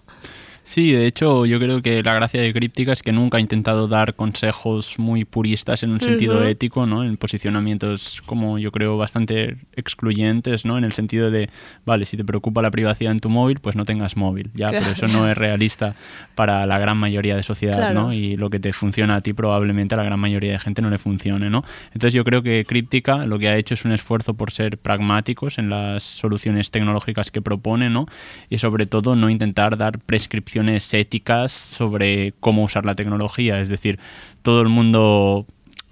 [0.67, 3.87] Sí, de hecho yo creo que la gracia de Críptica es que nunca ha intentado
[3.87, 7.05] dar consejos muy puristas en un sentido ético, ¿no?
[7.05, 10.77] En posicionamientos como yo creo bastante excluyentes, ¿no?
[10.77, 11.49] En el sentido de,
[11.85, 14.87] vale, si te preocupa la privacidad en tu móvil, pues no tengas móvil, ya, pero
[14.87, 15.95] eso no es realista
[16.35, 18.01] para la gran mayoría de sociedad, Claro.
[18.01, 18.13] ¿no?
[18.13, 20.89] Y lo que te funciona a ti probablemente a la gran mayoría de gente no
[20.89, 21.63] le funcione, ¿no?
[21.93, 25.59] Entonces yo creo que Críptica lo que ha hecho es un esfuerzo por ser pragmáticos
[25.59, 28.05] en las soluciones tecnológicas que propone, ¿no?
[28.49, 30.56] Y sobre todo no intentar dar prescripciones
[30.93, 33.99] éticas sobre cómo usar la tecnología, es decir,
[34.41, 35.45] todo el mundo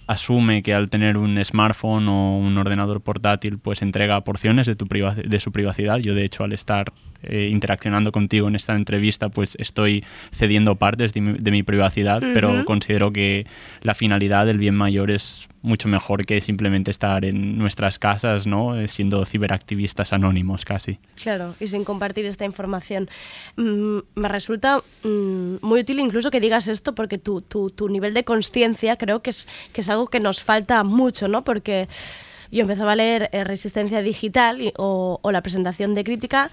[0.07, 4.85] asume que al tener un smartphone o un ordenador portátil pues entrega porciones de, tu
[4.85, 5.97] de su privacidad.
[5.97, 6.93] Yo de hecho al estar
[7.27, 12.21] eh, interaccionando contigo en esta entrevista pues estoy cediendo partes de mi, de mi privacidad,
[12.33, 12.65] pero Ujú.
[12.65, 13.45] considero que
[13.81, 18.79] la finalidad del bien mayor es mucho mejor que simplemente estar en nuestras casas, ¿no?
[18.79, 20.99] Eh, Siendo ciberactivistas anónimos casi.
[21.21, 23.09] Claro, y sin compartir esta información.
[23.55, 28.13] Mm, me resulta mm, muy útil incluso que digas esto porque tu, tu, tu nivel
[28.13, 31.43] de conciencia creo que es, que es algo que nos falta mucho, ¿no?
[31.43, 31.87] Porque
[32.51, 36.51] yo empezaba a leer eh, Resistencia Digital y- o, o la presentación de crítica.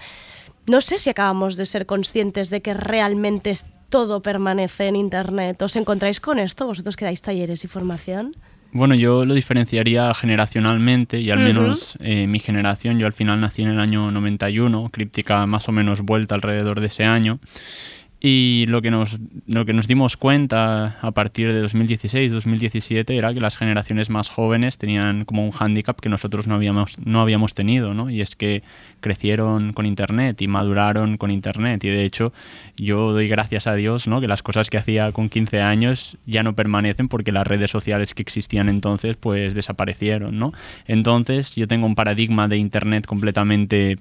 [0.65, 3.53] No sé si acabamos de ser conscientes de que realmente
[3.89, 5.61] todo permanece en Internet.
[5.61, 6.65] ¿Os encontráis con esto?
[6.65, 8.33] ¿Vosotros que dais talleres y formación?
[8.71, 13.61] Bueno, yo lo diferenciaría generacionalmente y al menos eh, mi generación, yo al final nací
[13.61, 17.39] en el año 91, críptica más o menos vuelta alrededor de ese año.
[18.25, 23.41] Y lo que nos, lo que nos dimos cuenta a partir de 2016-2017 era que
[23.41, 27.93] las generaciones más jóvenes tenían como un hándicap que nosotros no habíamos, no habíamos tenido,
[27.93, 28.09] ¿no?
[28.09, 28.63] Y es que
[29.01, 31.83] crecieron con Internet y maduraron con Internet.
[31.83, 32.31] Y de hecho,
[32.77, 34.21] yo doy gracias a Dios, ¿no?
[34.21, 38.13] Que las cosas que hacía con 15 años ya no permanecen porque las redes sociales
[38.13, 40.53] que existían entonces, pues desaparecieron, ¿no?
[40.87, 43.97] Entonces, yo tengo un paradigma de Internet completamente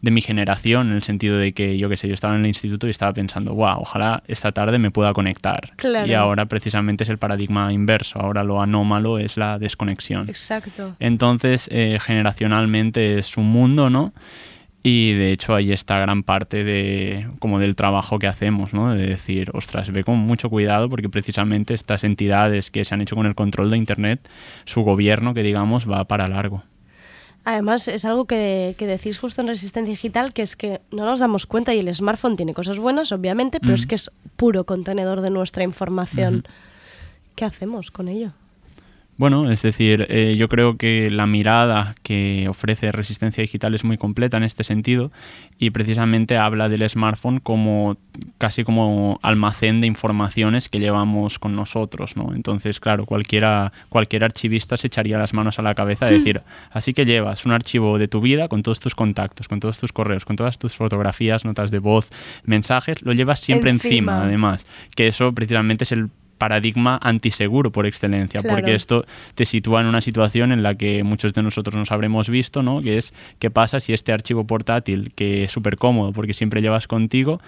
[0.00, 2.46] de mi generación, en el sentido de que yo qué sé, yo estaba en el
[2.46, 5.72] instituto y estaba pensando, wow, ojalá esta tarde me pueda conectar.
[5.76, 6.06] Claro.
[6.06, 10.28] Y ahora precisamente es el paradigma inverso, ahora lo anómalo es la desconexión.
[10.28, 10.94] Exacto.
[11.00, 14.12] Entonces, eh, generacionalmente es un mundo, ¿no?
[14.84, 18.94] Y de hecho ahí está gran parte de como del trabajo que hacemos, ¿no?
[18.94, 23.16] De decir, ostras, ve con mucho cuidado porque precisamente estas entidades que se han hecho
[23.16, 24.30] con el control de Internet,
[24.64, 26.62] su gobierno, que digamos, va para largo.
[27.50, 31.20] Además, es algo que, que decís justo en Resistencia Digital, que es que no nos
[31.20, 33.88] damos cuenta y el smartphone tiene cosas buenas, obviamente, pero es Mm.
[33.88, 36.44] que es puro contenedor de nuestra información.
[37.36, 38.32] ¿Qué hacemos con ello?
[39.18, 43.98] Bueno, es decir, eh, yo creo que la mirada que ofrece Resistencia Digital es muy
[43.98, 45.10] completa en este sentido
[45.58, 47.96] y precisamente habla del smartphone como
[48.38, 52.32] casi como almacén de informaciones que llevamos con nosotros, ¿no?
[52.32, 56.94] Entonces, claro, cualquiera, cualquier archivista se echaría las manos a la cabeza a decir, así
[56.94, 60.24] que llevas un archivo de tu vida con todos tus contactos, con todos tus correos,
[60.24, 62.10] con todas tus fotografías, notas de voz,
[62.44, 64.12] mensajes, lo llevas siempre Encima.
[64.12, 64.64] encima además,
[64.94, 68.56] que eso precisamente es el paradigma antiseguro por excelencia, Claro.
[68.56, 72.28] porque esto te sitúa en una situación en la que muchos de nosotros nos habremos
[72.30, 72.80] visto, ¿no?
[72.80, 76.86] Que es qué pasa si este archivo portátil, que es súper cómodo porque siempre llevas
[76.86, 77.40] contigo,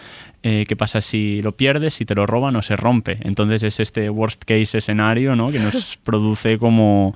[0.42, 3.18] eh, qué pasa si lo pierdes, si te lo roban o se rompe.
[3.22, 5.50] Entonces es este worst case escenario, ¿no?
[5.50, 7.14] Que nos produce como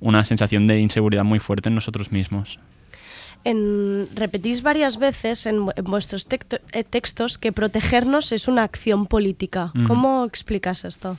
[0.00, 2.58] una sensación de inseguridad muy fuerte en nosotros mismos.
[3.50, 8.64] En, repetís varias veces en, vu- en vuestros tecto- eh, textos que protegernos es una
[8.64, 9.72] acción política.
[9.86, 11.16] ¿Cómo explicas esto?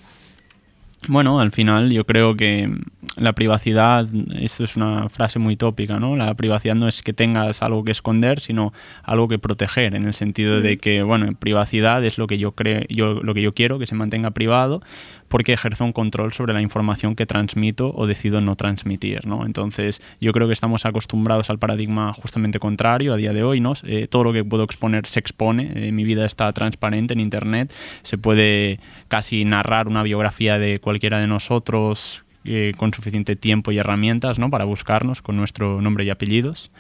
[1.08, 2.70] Bueno, al final yo creo que
[3.18, 6.16] la privacidad, esto es una frase muy tópica, ¿no?
[6.16, 8.74] La privacidad no es que tengas algo que esconder, sino
[9.04, 12.82] algo que proteger, en el sentido de que, bueno, privacidad es lo que yo creo,
[12.90, 14.82] yo, lo que yo quiero, que se mantenga privado,
[15.28, 19.46] porque ejerzo un control sobre la información que transmito o decido no transmitir, ¿no?
[19.46, 23.74] Entonces, yo creo que estamos acostumbrados al paradigma justamente contrario a día de hoy, ¿no?
[23.84, 27.74] Eh, todo lo que puedo exponer se expone, eh, mi vida está transparente en Internet,
[28.04, 33.78] se puede casi narrar una biografía de cualquiera de nosotros eh, con suficiente tiempo y
[33.78, 34.50] herramientas, ¿no?
[34.50, 36.72] Para buscarnos con nuestro nombre y apellidos.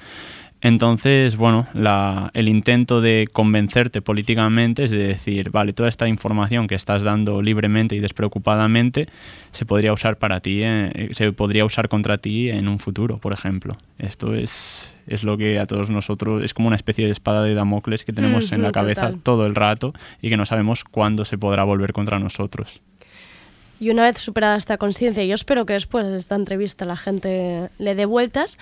[0.62, 6.68] Entonces, bueno, la- el intento de convencerte políticamente es de decir, vale, toda esta información
[6.68, 9.08] que estás dando libremente y despreocupadamente
[9.52, 13.34] se podría usar para ti, eh, se podría usar contra ti en un futuro, por
[13.34, 13.78] ejemplo.
[14.00, 17.54] Esto es, es lo que a todos nosotros es como una especie de espada de
[17.54, 19.22] Damocles que tenemos en la cabeza total.
[19.22, 22.82] todo el rato y que no sabemos cuándo se podrá volver contra nosotros.
[23.80, 27.70] Y una vez superada esta conciencia, yo espero que después de esta entrevista la gente
[27.78, 28.58] le dé vueltas,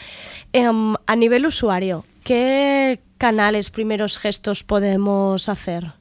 [0.54, 5.94] em, a nivel usuario, ¿qué canales, primeros gestos podemos hacer?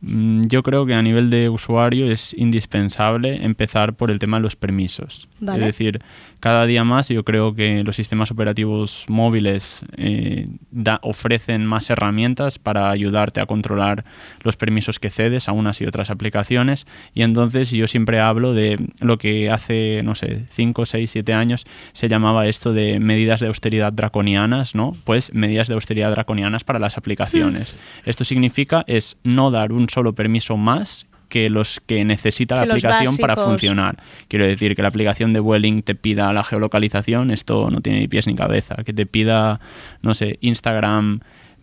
[0.00, 4.42] Mm, Yo creo que a nivel de usuario es indispensable empezar por el tema de
[4.42, 5.28] los permisos.
[5.44, 5.58] Vale.
[5.60, 6.00] Es decir,
[6.38, 12.60] cada día más yo creo que los sistemas operativos móviles eh, da- ofrecen más herramientas
[12.60, 14.04] para ayudarte a controlar
[14.44, 16.86] los permisos que cedes a unas y otras aplicaciones.
[17.12, 21.66] Y entonces yo siempre hablo de lo que hace, no sé, 5, 6, 7 años
[21.92, 24.96] se llamaba esto de medidas de austeridad draconianas, ¿no?
[25.02, 27.76] Pues medidas de austeridad draconianas para las aplicaciones.
[28.04, 32.72] Esto significa es no dar un solo permiso más que los que necesita la Que
[32.72, 33.96] aplicación para funcionar.
[34.28, 38.06] Quiero decir que la aplicación de Welling te pida la geolocalización, esto no tiene ni
[38.06, 38.76] pies ni cabeza.
[38.84, 39.58] Que te pida,
[40.02, 41.20] no sé, Instagram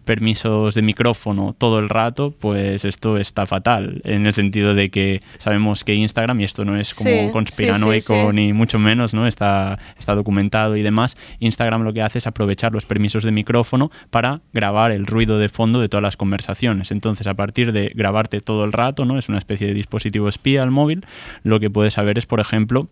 [0.10, 5.20] permisos de micrófono todo el rato, pues esto está fatal, en el sentido de que
[5.38, 8.34] sabemos que Instagram, y esto no es como Sí, conspiranoico sí, sí.
[8.34, 9.28] ni mucho menos, ¿no?
[9.28, 13.91] Está, está documentado y demás, Instagram lo que hace es aprovechar los permisos de micrófono
[14.10, 16.89] para grabar el ruido de fondo de todas las conversaciones.
[16.89, 19.20] Entonces, a partir de grabarte todo el rato, ¿no?
[19.20, 21.05] Es una especie de dispositivo espía al móvil,
[21.43, 22.88] lo que puedes saber es, por ejemplo,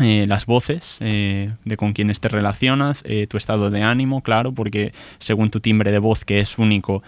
[0.00, 4.52] eh, las voces eh, de con quienes te relacionas, eh, tu estado de ánimo, claro,
[4.52, 7.02] porque según tu timbre de voz, que es único,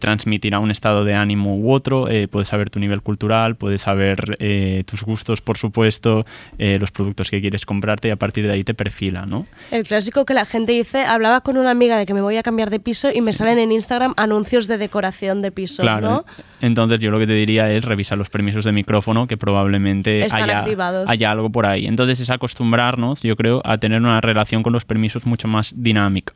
[0.00, 2.06] transmitirá un estado de ánimo u otro.
[2.30, 4.36] puedes saber tu nivel cultural, puedes saber
[4.84, 6.26] tus gustos, por supuesto,
[6.58, 9.46] los productos que quieres comprarte y a partir de ahí te perfila, ¿no?
[9.70, 12.42] El clásico que la gente dice, hablaba con una amiga de que me voy a
[12.42, 16.08] cambiar de piso y me salen en Instagram anuncios de decoración de pisos, Claro.
[16.08, 16.24] ¿no?
[16.60, 20.42] Entonces yo lo que te diría es revisar los permisos de micrófono que probablemente Están
[20.44, 21.08] haya, activados.
[21.08, 21.86] haya algo por ahí.
[21.86, 26.34] Entonces es acostumbrarnos, yo creo, a tener una relación con los permisos mucho más dinámica.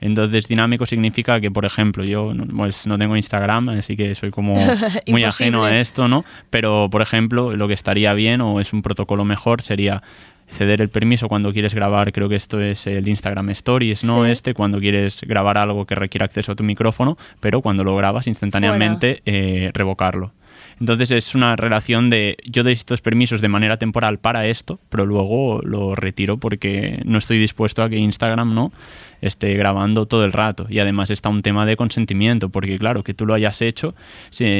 [0.00, 4.30] Entonces dinámico significa que, por ejemplo, yo no, pues, no tengo Instagram, así que soy
[4.30, 4.54] como
[5.08, 6.24] muy ajeno a esto, ¿no?
[6.50, 10.02] Pero, por ejemplo, lo que estaría bien o es un protocolo mejor sería
[10.50, 14.24] ceder el permiso cuando quieres grabar, creo que esto es el Instagram Stories, ¿no?
[14.24, 14.30] Sí.
[14.30, 18.26] Este, cuando quieres grabar algo que requiere acceso a tu micrófono, pero cuando lo grabas
[18.26, 20.32] instantáneamente eh, revocarlo.
[20.80, 25.06] Entonces es una relación de yo doy estos permisos de manera temporal para esto, pero
[25.06, 28.72] luego lo retiro porque no estoy dispuesto a que Instagram no
[29.20, 30.66] esté grabando todo el rato.
[30.68, 33.94] Y además está un tema de consentimiento, porque claro, que tú lo hayas hecho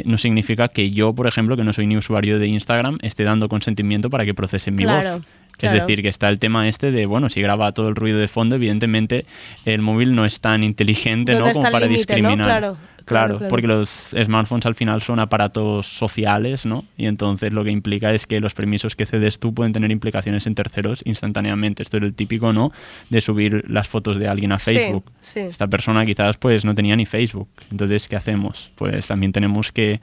[0.05, 3.49] no significa que yo, por ejemplo, que no soy ni usuario de Instagram, esté dando
[3.49, 5.27] consentimiento para que procese mi Claro, voz.
[5.59, 5.77] Claro.
[5.77, 8.29] Es decir, que está el tema este de, bueno, si graba todo el ruido de
[8.29, 9.27] fondo, evidentemente
[9.65, 11.55] el móvil no es tan inteligente ¿Dónde ¿no?
[11.55, 12.37] como para discriminar.
[12.37, 13.49] Claro, claro, Claro, claro.
[13.49, 16.85] porque los smartphones al final son aparatos sociales, ¿no?
[16.99, 20.47] Y entonces lo que implica es que los permisos que cedes tú pueden tener implicaciones
[20.47, 21.83] en terceros instantáneamente.
[21.83, 22.71] Esto es el típico, ¿no?
[23.09, 25.05] De subir las fotos de alguien a Sí, Facebook.
[25.23, 25.41] sí.
[25.41, 27.49] Esta persona quizás pues no tenía ni Facebook.
[27.71, 28.73] Entonces, ¿qué hacemos?
[28.75, 30.03] Pues también tenemos que,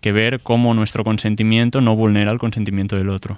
[0.00, 3.36] que ver cómo nuestro consentimiento no vulnera el consentimiento del otro.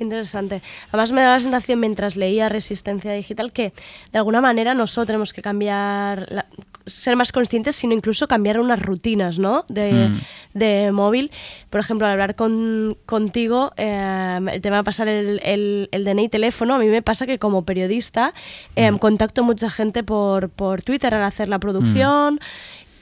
[0.00, 0.62] Interesante.
[0.90, 3.72] Además me daba la sensación mientras leía Resistencia Digital que
[4.12, 6.46] de alguna manera nosotros tenemos que cambiar, la-
[6.86, 9.64] ser más conscientes, sino incluso cambiar unas rutinas, ¿no?
[9.68, 10.20] De, Mm.
[10.54, 11.30] de móvil.
[11.68, 16.28] Por ejemplo, al hablar con, contigo, eh, el tema de pasar el, el, el DNI
[16.30, 18.32] teléfono, a mí me pasa que como periodista
[18.76, 18.98] eh, Mm.
[18.98, 22.38] contacto mucha gente por, por Twitter al hacer la producción.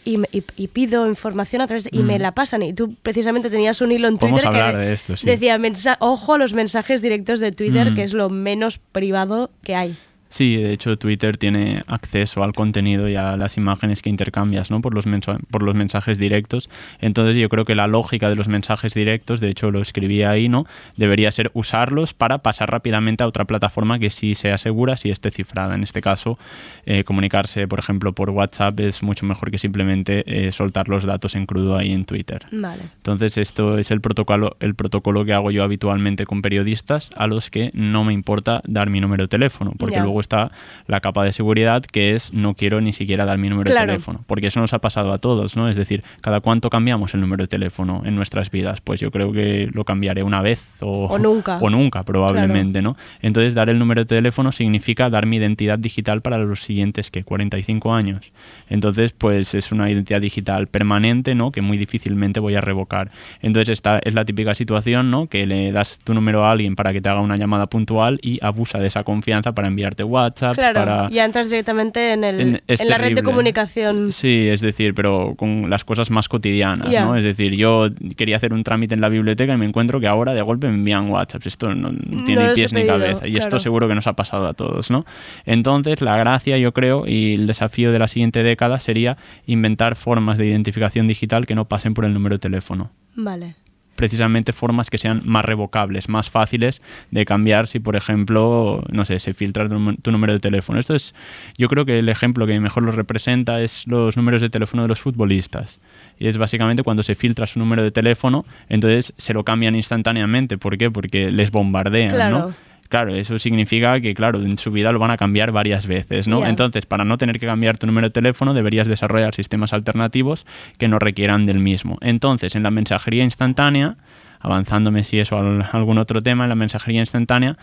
[0.07, 2.23] Y, y- y pido información a través de- y me Mm.
[2.23, 5.27] la pasan y tú precisamente tenías un hilo en Podemos Twitter que de- esto, sí.
[5.27, 5.59] decía
[5.99, 7.95] ojo a los mensajes directos de Twitter Mm.
[7.97, 9.97] que es lo menos privado que hay
[10.29, 14.81] Sí, de hecho Twitter tiene acceso al contenido y a las imágenes que intercambias ¿no?
[14.81, 15.05] por, los
[15.51, 16.69] por los mensajes directos.
[17.01, 20.49] Entonces yo creo que la lógica de los mensajes directos, de hecho lo escribí ahí,
[20.49, 20.67] ¿no?
[20.97, 25.31] debería ser usarlos para pasar rápidamente a otra plataforma que sí sea segura, si esté
[25.31, 25.75] cifrada.
[25.75, 26.39] En este caso,
[26.85, 31.35] eh, comunicarse, por ejemplo, por WhatsApp es mucho mejor que simplemente eh, soltar los datos
[31.35, 32.47] en crudo ahí en Twitter.
[32.53, 37.27] vale Entonces esto es el protocolo, el protocolo que hago yo habitualmente con periodistas a
[37.27, 40.03] los que no me importa dar mi número de teléfono, porque Ya.
[40.03, 40.51] luego está
[40.87, 43.87] la capa de seguridad que es no quiero ni siquiera dar mi número Claro.
[43.87, 45.69] de teléfono, porque eso nos ha pasado a todos, ¿no?
[45.69, 49.33] Es decir, cada cuánto cambiamos el número de teléfono en nuestras vidas, pues yo creo
[49.33, 51.59] que lo cambiaré una vez o, O nunca.
[51.61, 52.97] o nunca probablemente, ¿no?
[53.23, 57.25] Entonces dar el número de teléfono significa dar mi identidad digital para los siguientes que
[57.25, 58.33] 45 años.
[58.69, 61.53] Entonces, pues es una identidad digital permanente, ¿no?
[61.53, 63.11] Que muy difícilmente voy a revocar.
[63.43, 65.27] Entonces, esta es la típica situación, ¿no?
[65.27, 68.39] Que le das tu número a alguien para que te haga una llamada puntual y
[68.45, 71.11] abusa de esa confianza para enviarte WhatsApp, claro para...
[71.11, 75.69] ya entras directamente en, el, En- la red de comunicación Sí, es decir, pero con
[75.69, 76.89] las cosas más cotidianas.
[76.91, 77.17] ¿no?
[77.17, 80.33] Es decir, yo quería hacer un trámite en la biblioteca y me encuentro que ahora
[80.33, 81.47] de golpe me envían WhatsApp.
[81.47, 83.27] Esto no, no tiene pies ni pedido, cabeza.
[83.27, 83.45] Y claro.
[83.45, 85.05] esto seguro que nos ha pasado a todos, ¿no?
[85.45, 90.39] Entonces, la gracia, yo creo, y el desafío de la siguiente década sería inventar formas
[90.39, 93.55] de identificación digital que no pasen por el número de teléfono vale
[93.97, 99.19] precisamente formas que sean más revocables, más fáciles de cambiar si, por ejemplo, no sé,
[99.19, 100.79] se filtra tu, número de teléfono.
[100.79, 101.15] Esto es,
[101.59, 104.89] yo creo que el ejemplo que mejor lo representa es los números de teléfono de
[104.89, 105.81] los futbolistas.
[106.19, 110.59] Y es básicamente cuando se filtra su número de teléfono, entonces se lo cambian instantáneamente.
[110.59, 110.91] ¿Por qué?
[110.91, 112.39] Porque les bombardean, Claro.
[112.39, 112.66] ¿no?
[112.89, 116.47] Claro, eso significa que, claro, en su vida lo van a cambiar varias veces, ¿no?
[116.47, 120.47] Entonces, para no tener que cambiar tu número de teléfono, deberías desarrollar sistemas alternativos
[120.79, 121.99] que no requieran del mismo.
[122.01, 123.97] Entonces, en la mensajería instantánea,
[124.41, 127.57] avanzándome si eso a algún otro tema, en la mensajería instantánea,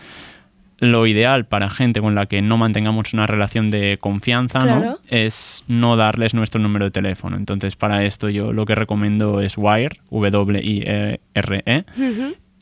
[0.78, 4.98] lo ideal para gente con la que no mantengamos una relación de confianza ¿no?
[5.08, 7.36] Es no darles nuestro número de teléfono.
[7.36, 11.84] Entonces, para esto yo lo que recomiendo es Wire, W-I-R-E.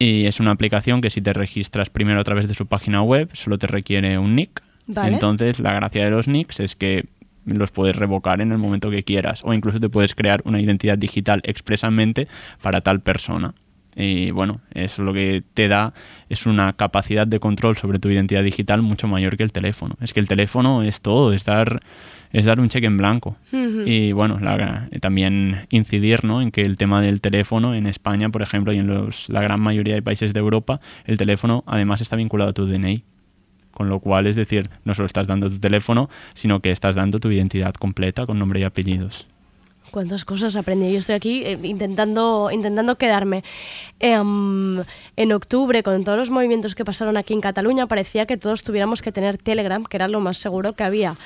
[0.03, 3.31] Y es una aplicación que si te registras primero a través de su página web,
[3.35, 4.61] solo te requiere un nick.
[4.89, 5.13] Vale.
[5.13, 7.07] Entonces, la gracia de los nicks es que
[7.45, 10.99] los puedes revocar en el momento que quieras o incluso te puedes crear una identidad
[10.99, 12.27] digital expresamente
[12.61, 13.55] para tal persona.
[13.95, 15.93] Y bueno, eso lo que te da
[16.31, 19.97] es una capacidad de control sobre tu identidad digital mucho mayor que el teléfono.
[20.01, 21.81] Es que el teléfono es todo, es dar,
[22.33, 23.37] es dar un cheque en blanco.
[23.87, 26.41] Y bueno, la- también incidir ¿no?
[26.41, 29.61] en que el tema del teléfono en España, por ejemplo, y en los, la gran
[29.61, 33.05] mayoría de países de Europa, el teléfono además está vinculado a tu DNI.
[33.73, 37.21] Con lo cual, es decir, no solo estás dando tu teléfono, sino que estás dando
[37.21, 39.27] tu identidad completa con nombre y apellidos.
[39.93, 40.91] Cuántas cosas aprendí.
[40.91, 43.45] Yo estoy aquí eh, intentando, intentando quedarme.
[44.01, 44.83] Em,
[45.17, 49.03] en octubre, con todos los movimientos que pasaron aquí en Cataluña, parecía que todos tuviéramos
[49.03, 51.17] que tener Telegram, que era lo más seguro que había.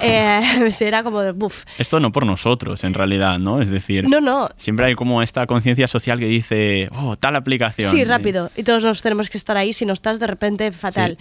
[0.00, 0.40] Eh,
[0.80, 1.64] era como de, buf.
[1.78, 3.60] Esto no por nosotros, en realidad, ¿no?
[3.60, 4.48] Es decir, No, no.
[4.56, 7.90] siempre hay como esta conciencia social que dice, oh, tal aplicación.
[7.90, 8.52] Sí, rápido.
[8.56, 9.72] Y todos nos tenemos que estar ahí.
[9.72, 11.18] Si no estás, de repente, fatal.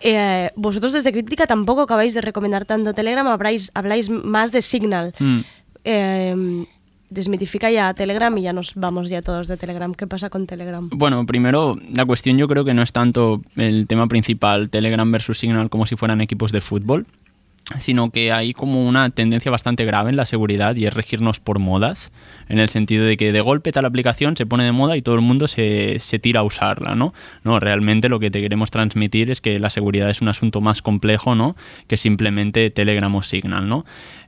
[0.00, 5.14] Eh, vosotros desde Crítica tampoco acabáis de recomendar tanto Telegram, habláis, habláis más de Signal.
[5.18, 5.40] Mm.
[5.84, 6.64] Eh,
[7.12, 9.94] desmitifica ya Telegram y ya nos vamos ya todos de Telegram.
[9.94, 10.88] ¿Qué pasa con Telegram?
[10.92, 15.38] Bueno, primero, la cuestión yo creo que no es tanto el tema principal Telegram versus
[15.38, 17.06] Signal como si fueran equipos de fútbol,
[17.78, 21.58] sino que hay como una tendencia bastante grave en la seguridad y es regirnos por
[21.58, 22.12] modas,
[22.48, 25.14] en el sentido de que de golpe tal aplicación se pone de moda y todo
[25.14, 27.12] el mundo se, se tira a usarla, ¿no?
[27.44, 30.82] No, realmente lo que te queremos transmitir es que la seguridad es un asunto más
[30.82, 31.56] complejo, ¿no?
[31.86, 33.84] Que simplemente Telegram o Signal, ¿no?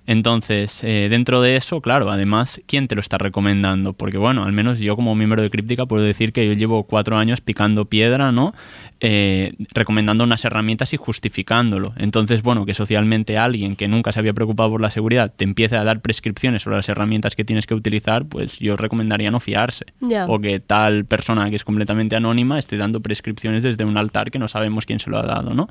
[0.06, 3.94] Entonces, eh, dentro de eso, claro, además, ¿quién te lo está recomendando?
[3.94, 7.16] Porque, bueno, al menos yo como miembro de Críptica puedo decir que yo llevo cuatro
[7.16, 8.54] años picando piedra, ¿no?
[9.00, 11.94] Eh, recomendando unas herramientas y justificándolo.
[11.96, 15.76] Entonces, bueno, que socialmente alguien que nunca se había preocupado por la seguridad te empiece
[15.76, 19.86] a dar prescripciones sobre las herramientas que tienes que utilizar, pues yo recomendaría no fiarse.
[20.28, 24.38] O que tal persona que es completamente anónima esté dando prescripciones desde un altar que
[24.38, 25.68] no sabemos quién se lo ha dado, ¿no?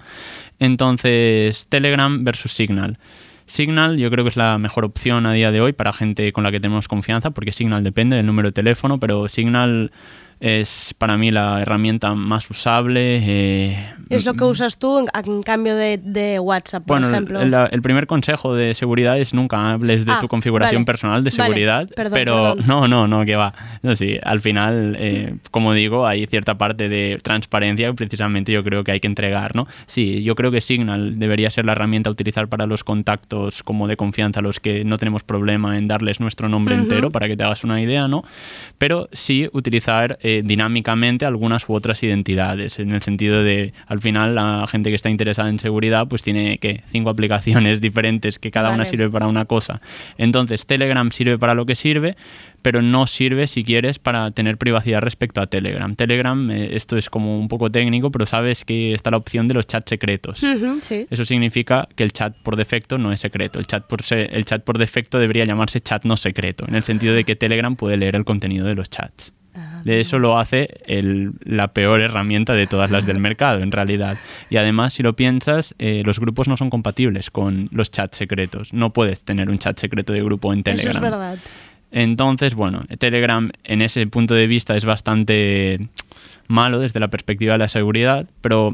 [0.60, 2.98] Entonces, Telegram versus Signal.
[3.46, 6.44] Signal yo creo que es la mejor opción a día de hoy para gente con
[6.44, 9.92] la que tenemos confianza, porque Signal depende del número de teléfono, pero Signal
[10.46, 13.20] es para mí la herramienta más usable.
[13.24, 17.40] eh, Es lo que usas tú en, en cambio de, de WhatsApp, por bueno, ejemplo.
[17.42, 20.86] el, el primer consejo de seguridad es nunca hables de Ah, tu configuración vale.
[20.86, 22.68] personal de Vale, seguridad, perdón, pero perdón.
[22.68, 23.54] no, no, no, que va.
[23.84, 28.66] No, sí, al final, eh, como digo, hay cierta parte de transparencia que precisamente yo
[28.66, 29.66] creo que hay que entregar, ¿no?
[29.86, 33.88] Sí, yo creo que Signal debería ser la herramienta a utilizar para los contactos como
[33.88, 37.46] de confianza, los que no tenemos problema en darles nuestro nombre entero para que te
[37.46, 38.24] hagas una idea, ¿no?
[38.78, 44.36] Pero sí utilizar eh, dinámicamente algunas u otras identidades, en el sentido de, al final,
[44.36, 48.70] la gente que está interesada en seguridad, pues tiene que cinco aplicaciones diferentes que cada
[48.72, 49.82] una sirve para una cosa.
[50.18, 52.16] Entonces, Telegram sirve para lo que sirve,
[52.62, 55.96] pero no sirve si quieres para tener privacidad respecto a Telegram.
[55.96, 59.54] Telegram, eh, esto es como un poco técnico, pero sabes que está la opción de
[59.54, 60.40] los chats secretos.
[60.82, 61.06] Sí.
[61.10, 63.60] Eso significa que el chat por defecto no es secreto.
[63.60, 66.84] El chat por, se- el chat por defecto debería llamarse chat no secreto, en el
[66.84, 69.34] sentido de que Telegram puede leer el contenido de los chats.
[69.84, 74.18] De eso lo hace el- la peor herramienta de todas las del mercado, en realidad.
[74.50, 78.74] Y además, si lo piensas, eh, los grupos no son compatibles con los chats secretos.
[78.74, 80.90] No puedes tener un chat secreto de grupo en Telegram.
[80.92, 81.38] Eso es verdad.
[81.92, 85.90] Entonces, bueno, Telegram en ese punto de vista es bastante
[86.48, 88.74] malo desde la perspectiva de la seguridad, pero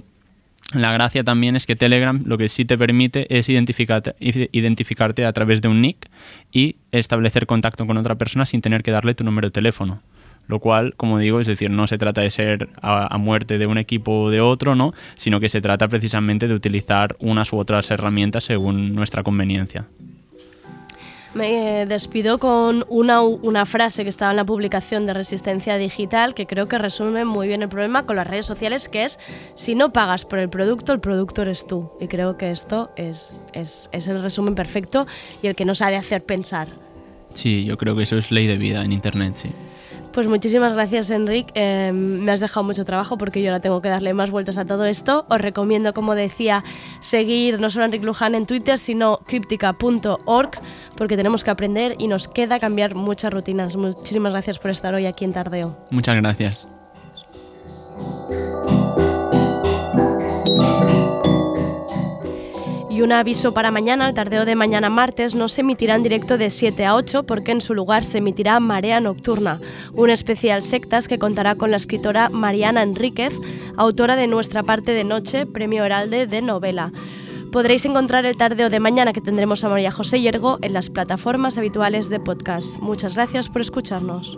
[0.74, 5.34] la gracia también es que Telegram lo que sí te permite es identificarte, identificarte a
[5.34, 6.08] través de un nick
[6.52, 10.00] y establecer contacto con otra persona sin tener que darle tu número de teléfono.
[10.50, 13.68] Lo cual, como digo, es decir, no se trata de ser a, a muerte de
[13.68, 14.94] un equipo o de otro, ¿no?
[15.16, 19.86] Sino que se trata precisamente de utilizar unas u otras herramientas según nuestra conveniencia.
[21.36, 26.34] Me eh, despido con una, una frase que estaba en la publicación de Resistencia Digital
[26.34, 29.20] que creo que resume muy bien el problema con las redes sociales, que es
[29.54, 31.92] si no pagas por el producto, el producto eres tú.
[32.02, 35.06] Y creo que esto es, es, es el resumen perfecto
[35.44, 36.70] y el que nos ha de hacer pensar.
[37.34, 39.52] Sí, yo creo que eso es ley de vida en Internet, sí.
[40.14, 41.52] Pues muchísimas gracias, Enric.
[41.54, 44.66] Eh, me has dejado mucho trabajo porque yo ahora tengo que darle más vueltas a
[44.66, 45.26] todo esto.
[45.30, 46.64] Os recomiendo, como decía,
[47.00, 50.52] seguir no solo a Enric Luján en Twitter, sino cryptica.org,
[50.96, 53.76] porque tenemos que aprender y nos queda cambiar muchas rutinas.
[53.76, 55.78] Muchísimas gracias por estar hoy aquí en Tardeo.
[55.92, 56.68] Muchas gracias.
[63.00, 66.38] Y un aviso para mañana, el tardeo de mañana martes, no se emitirá en directo
[66.38, 69.62] de 7 a 8 porque en su lugar se emitirá Marea Nocturna,
[69.94, 73.32] un especial sectas que contará con la escritora Mariana Enríquez,
[73.78, 76.92] autora de Nuestra parte de noche, premio Heralde de novela.
[77.54, 81.58] Podréis encontrar el tardeo de mañana que tendremos a María José Yergo en las plataformas
[81.58, 82.80] habituales de podcast.
[82.82, 84.38] Muchas gracias por escucharnos.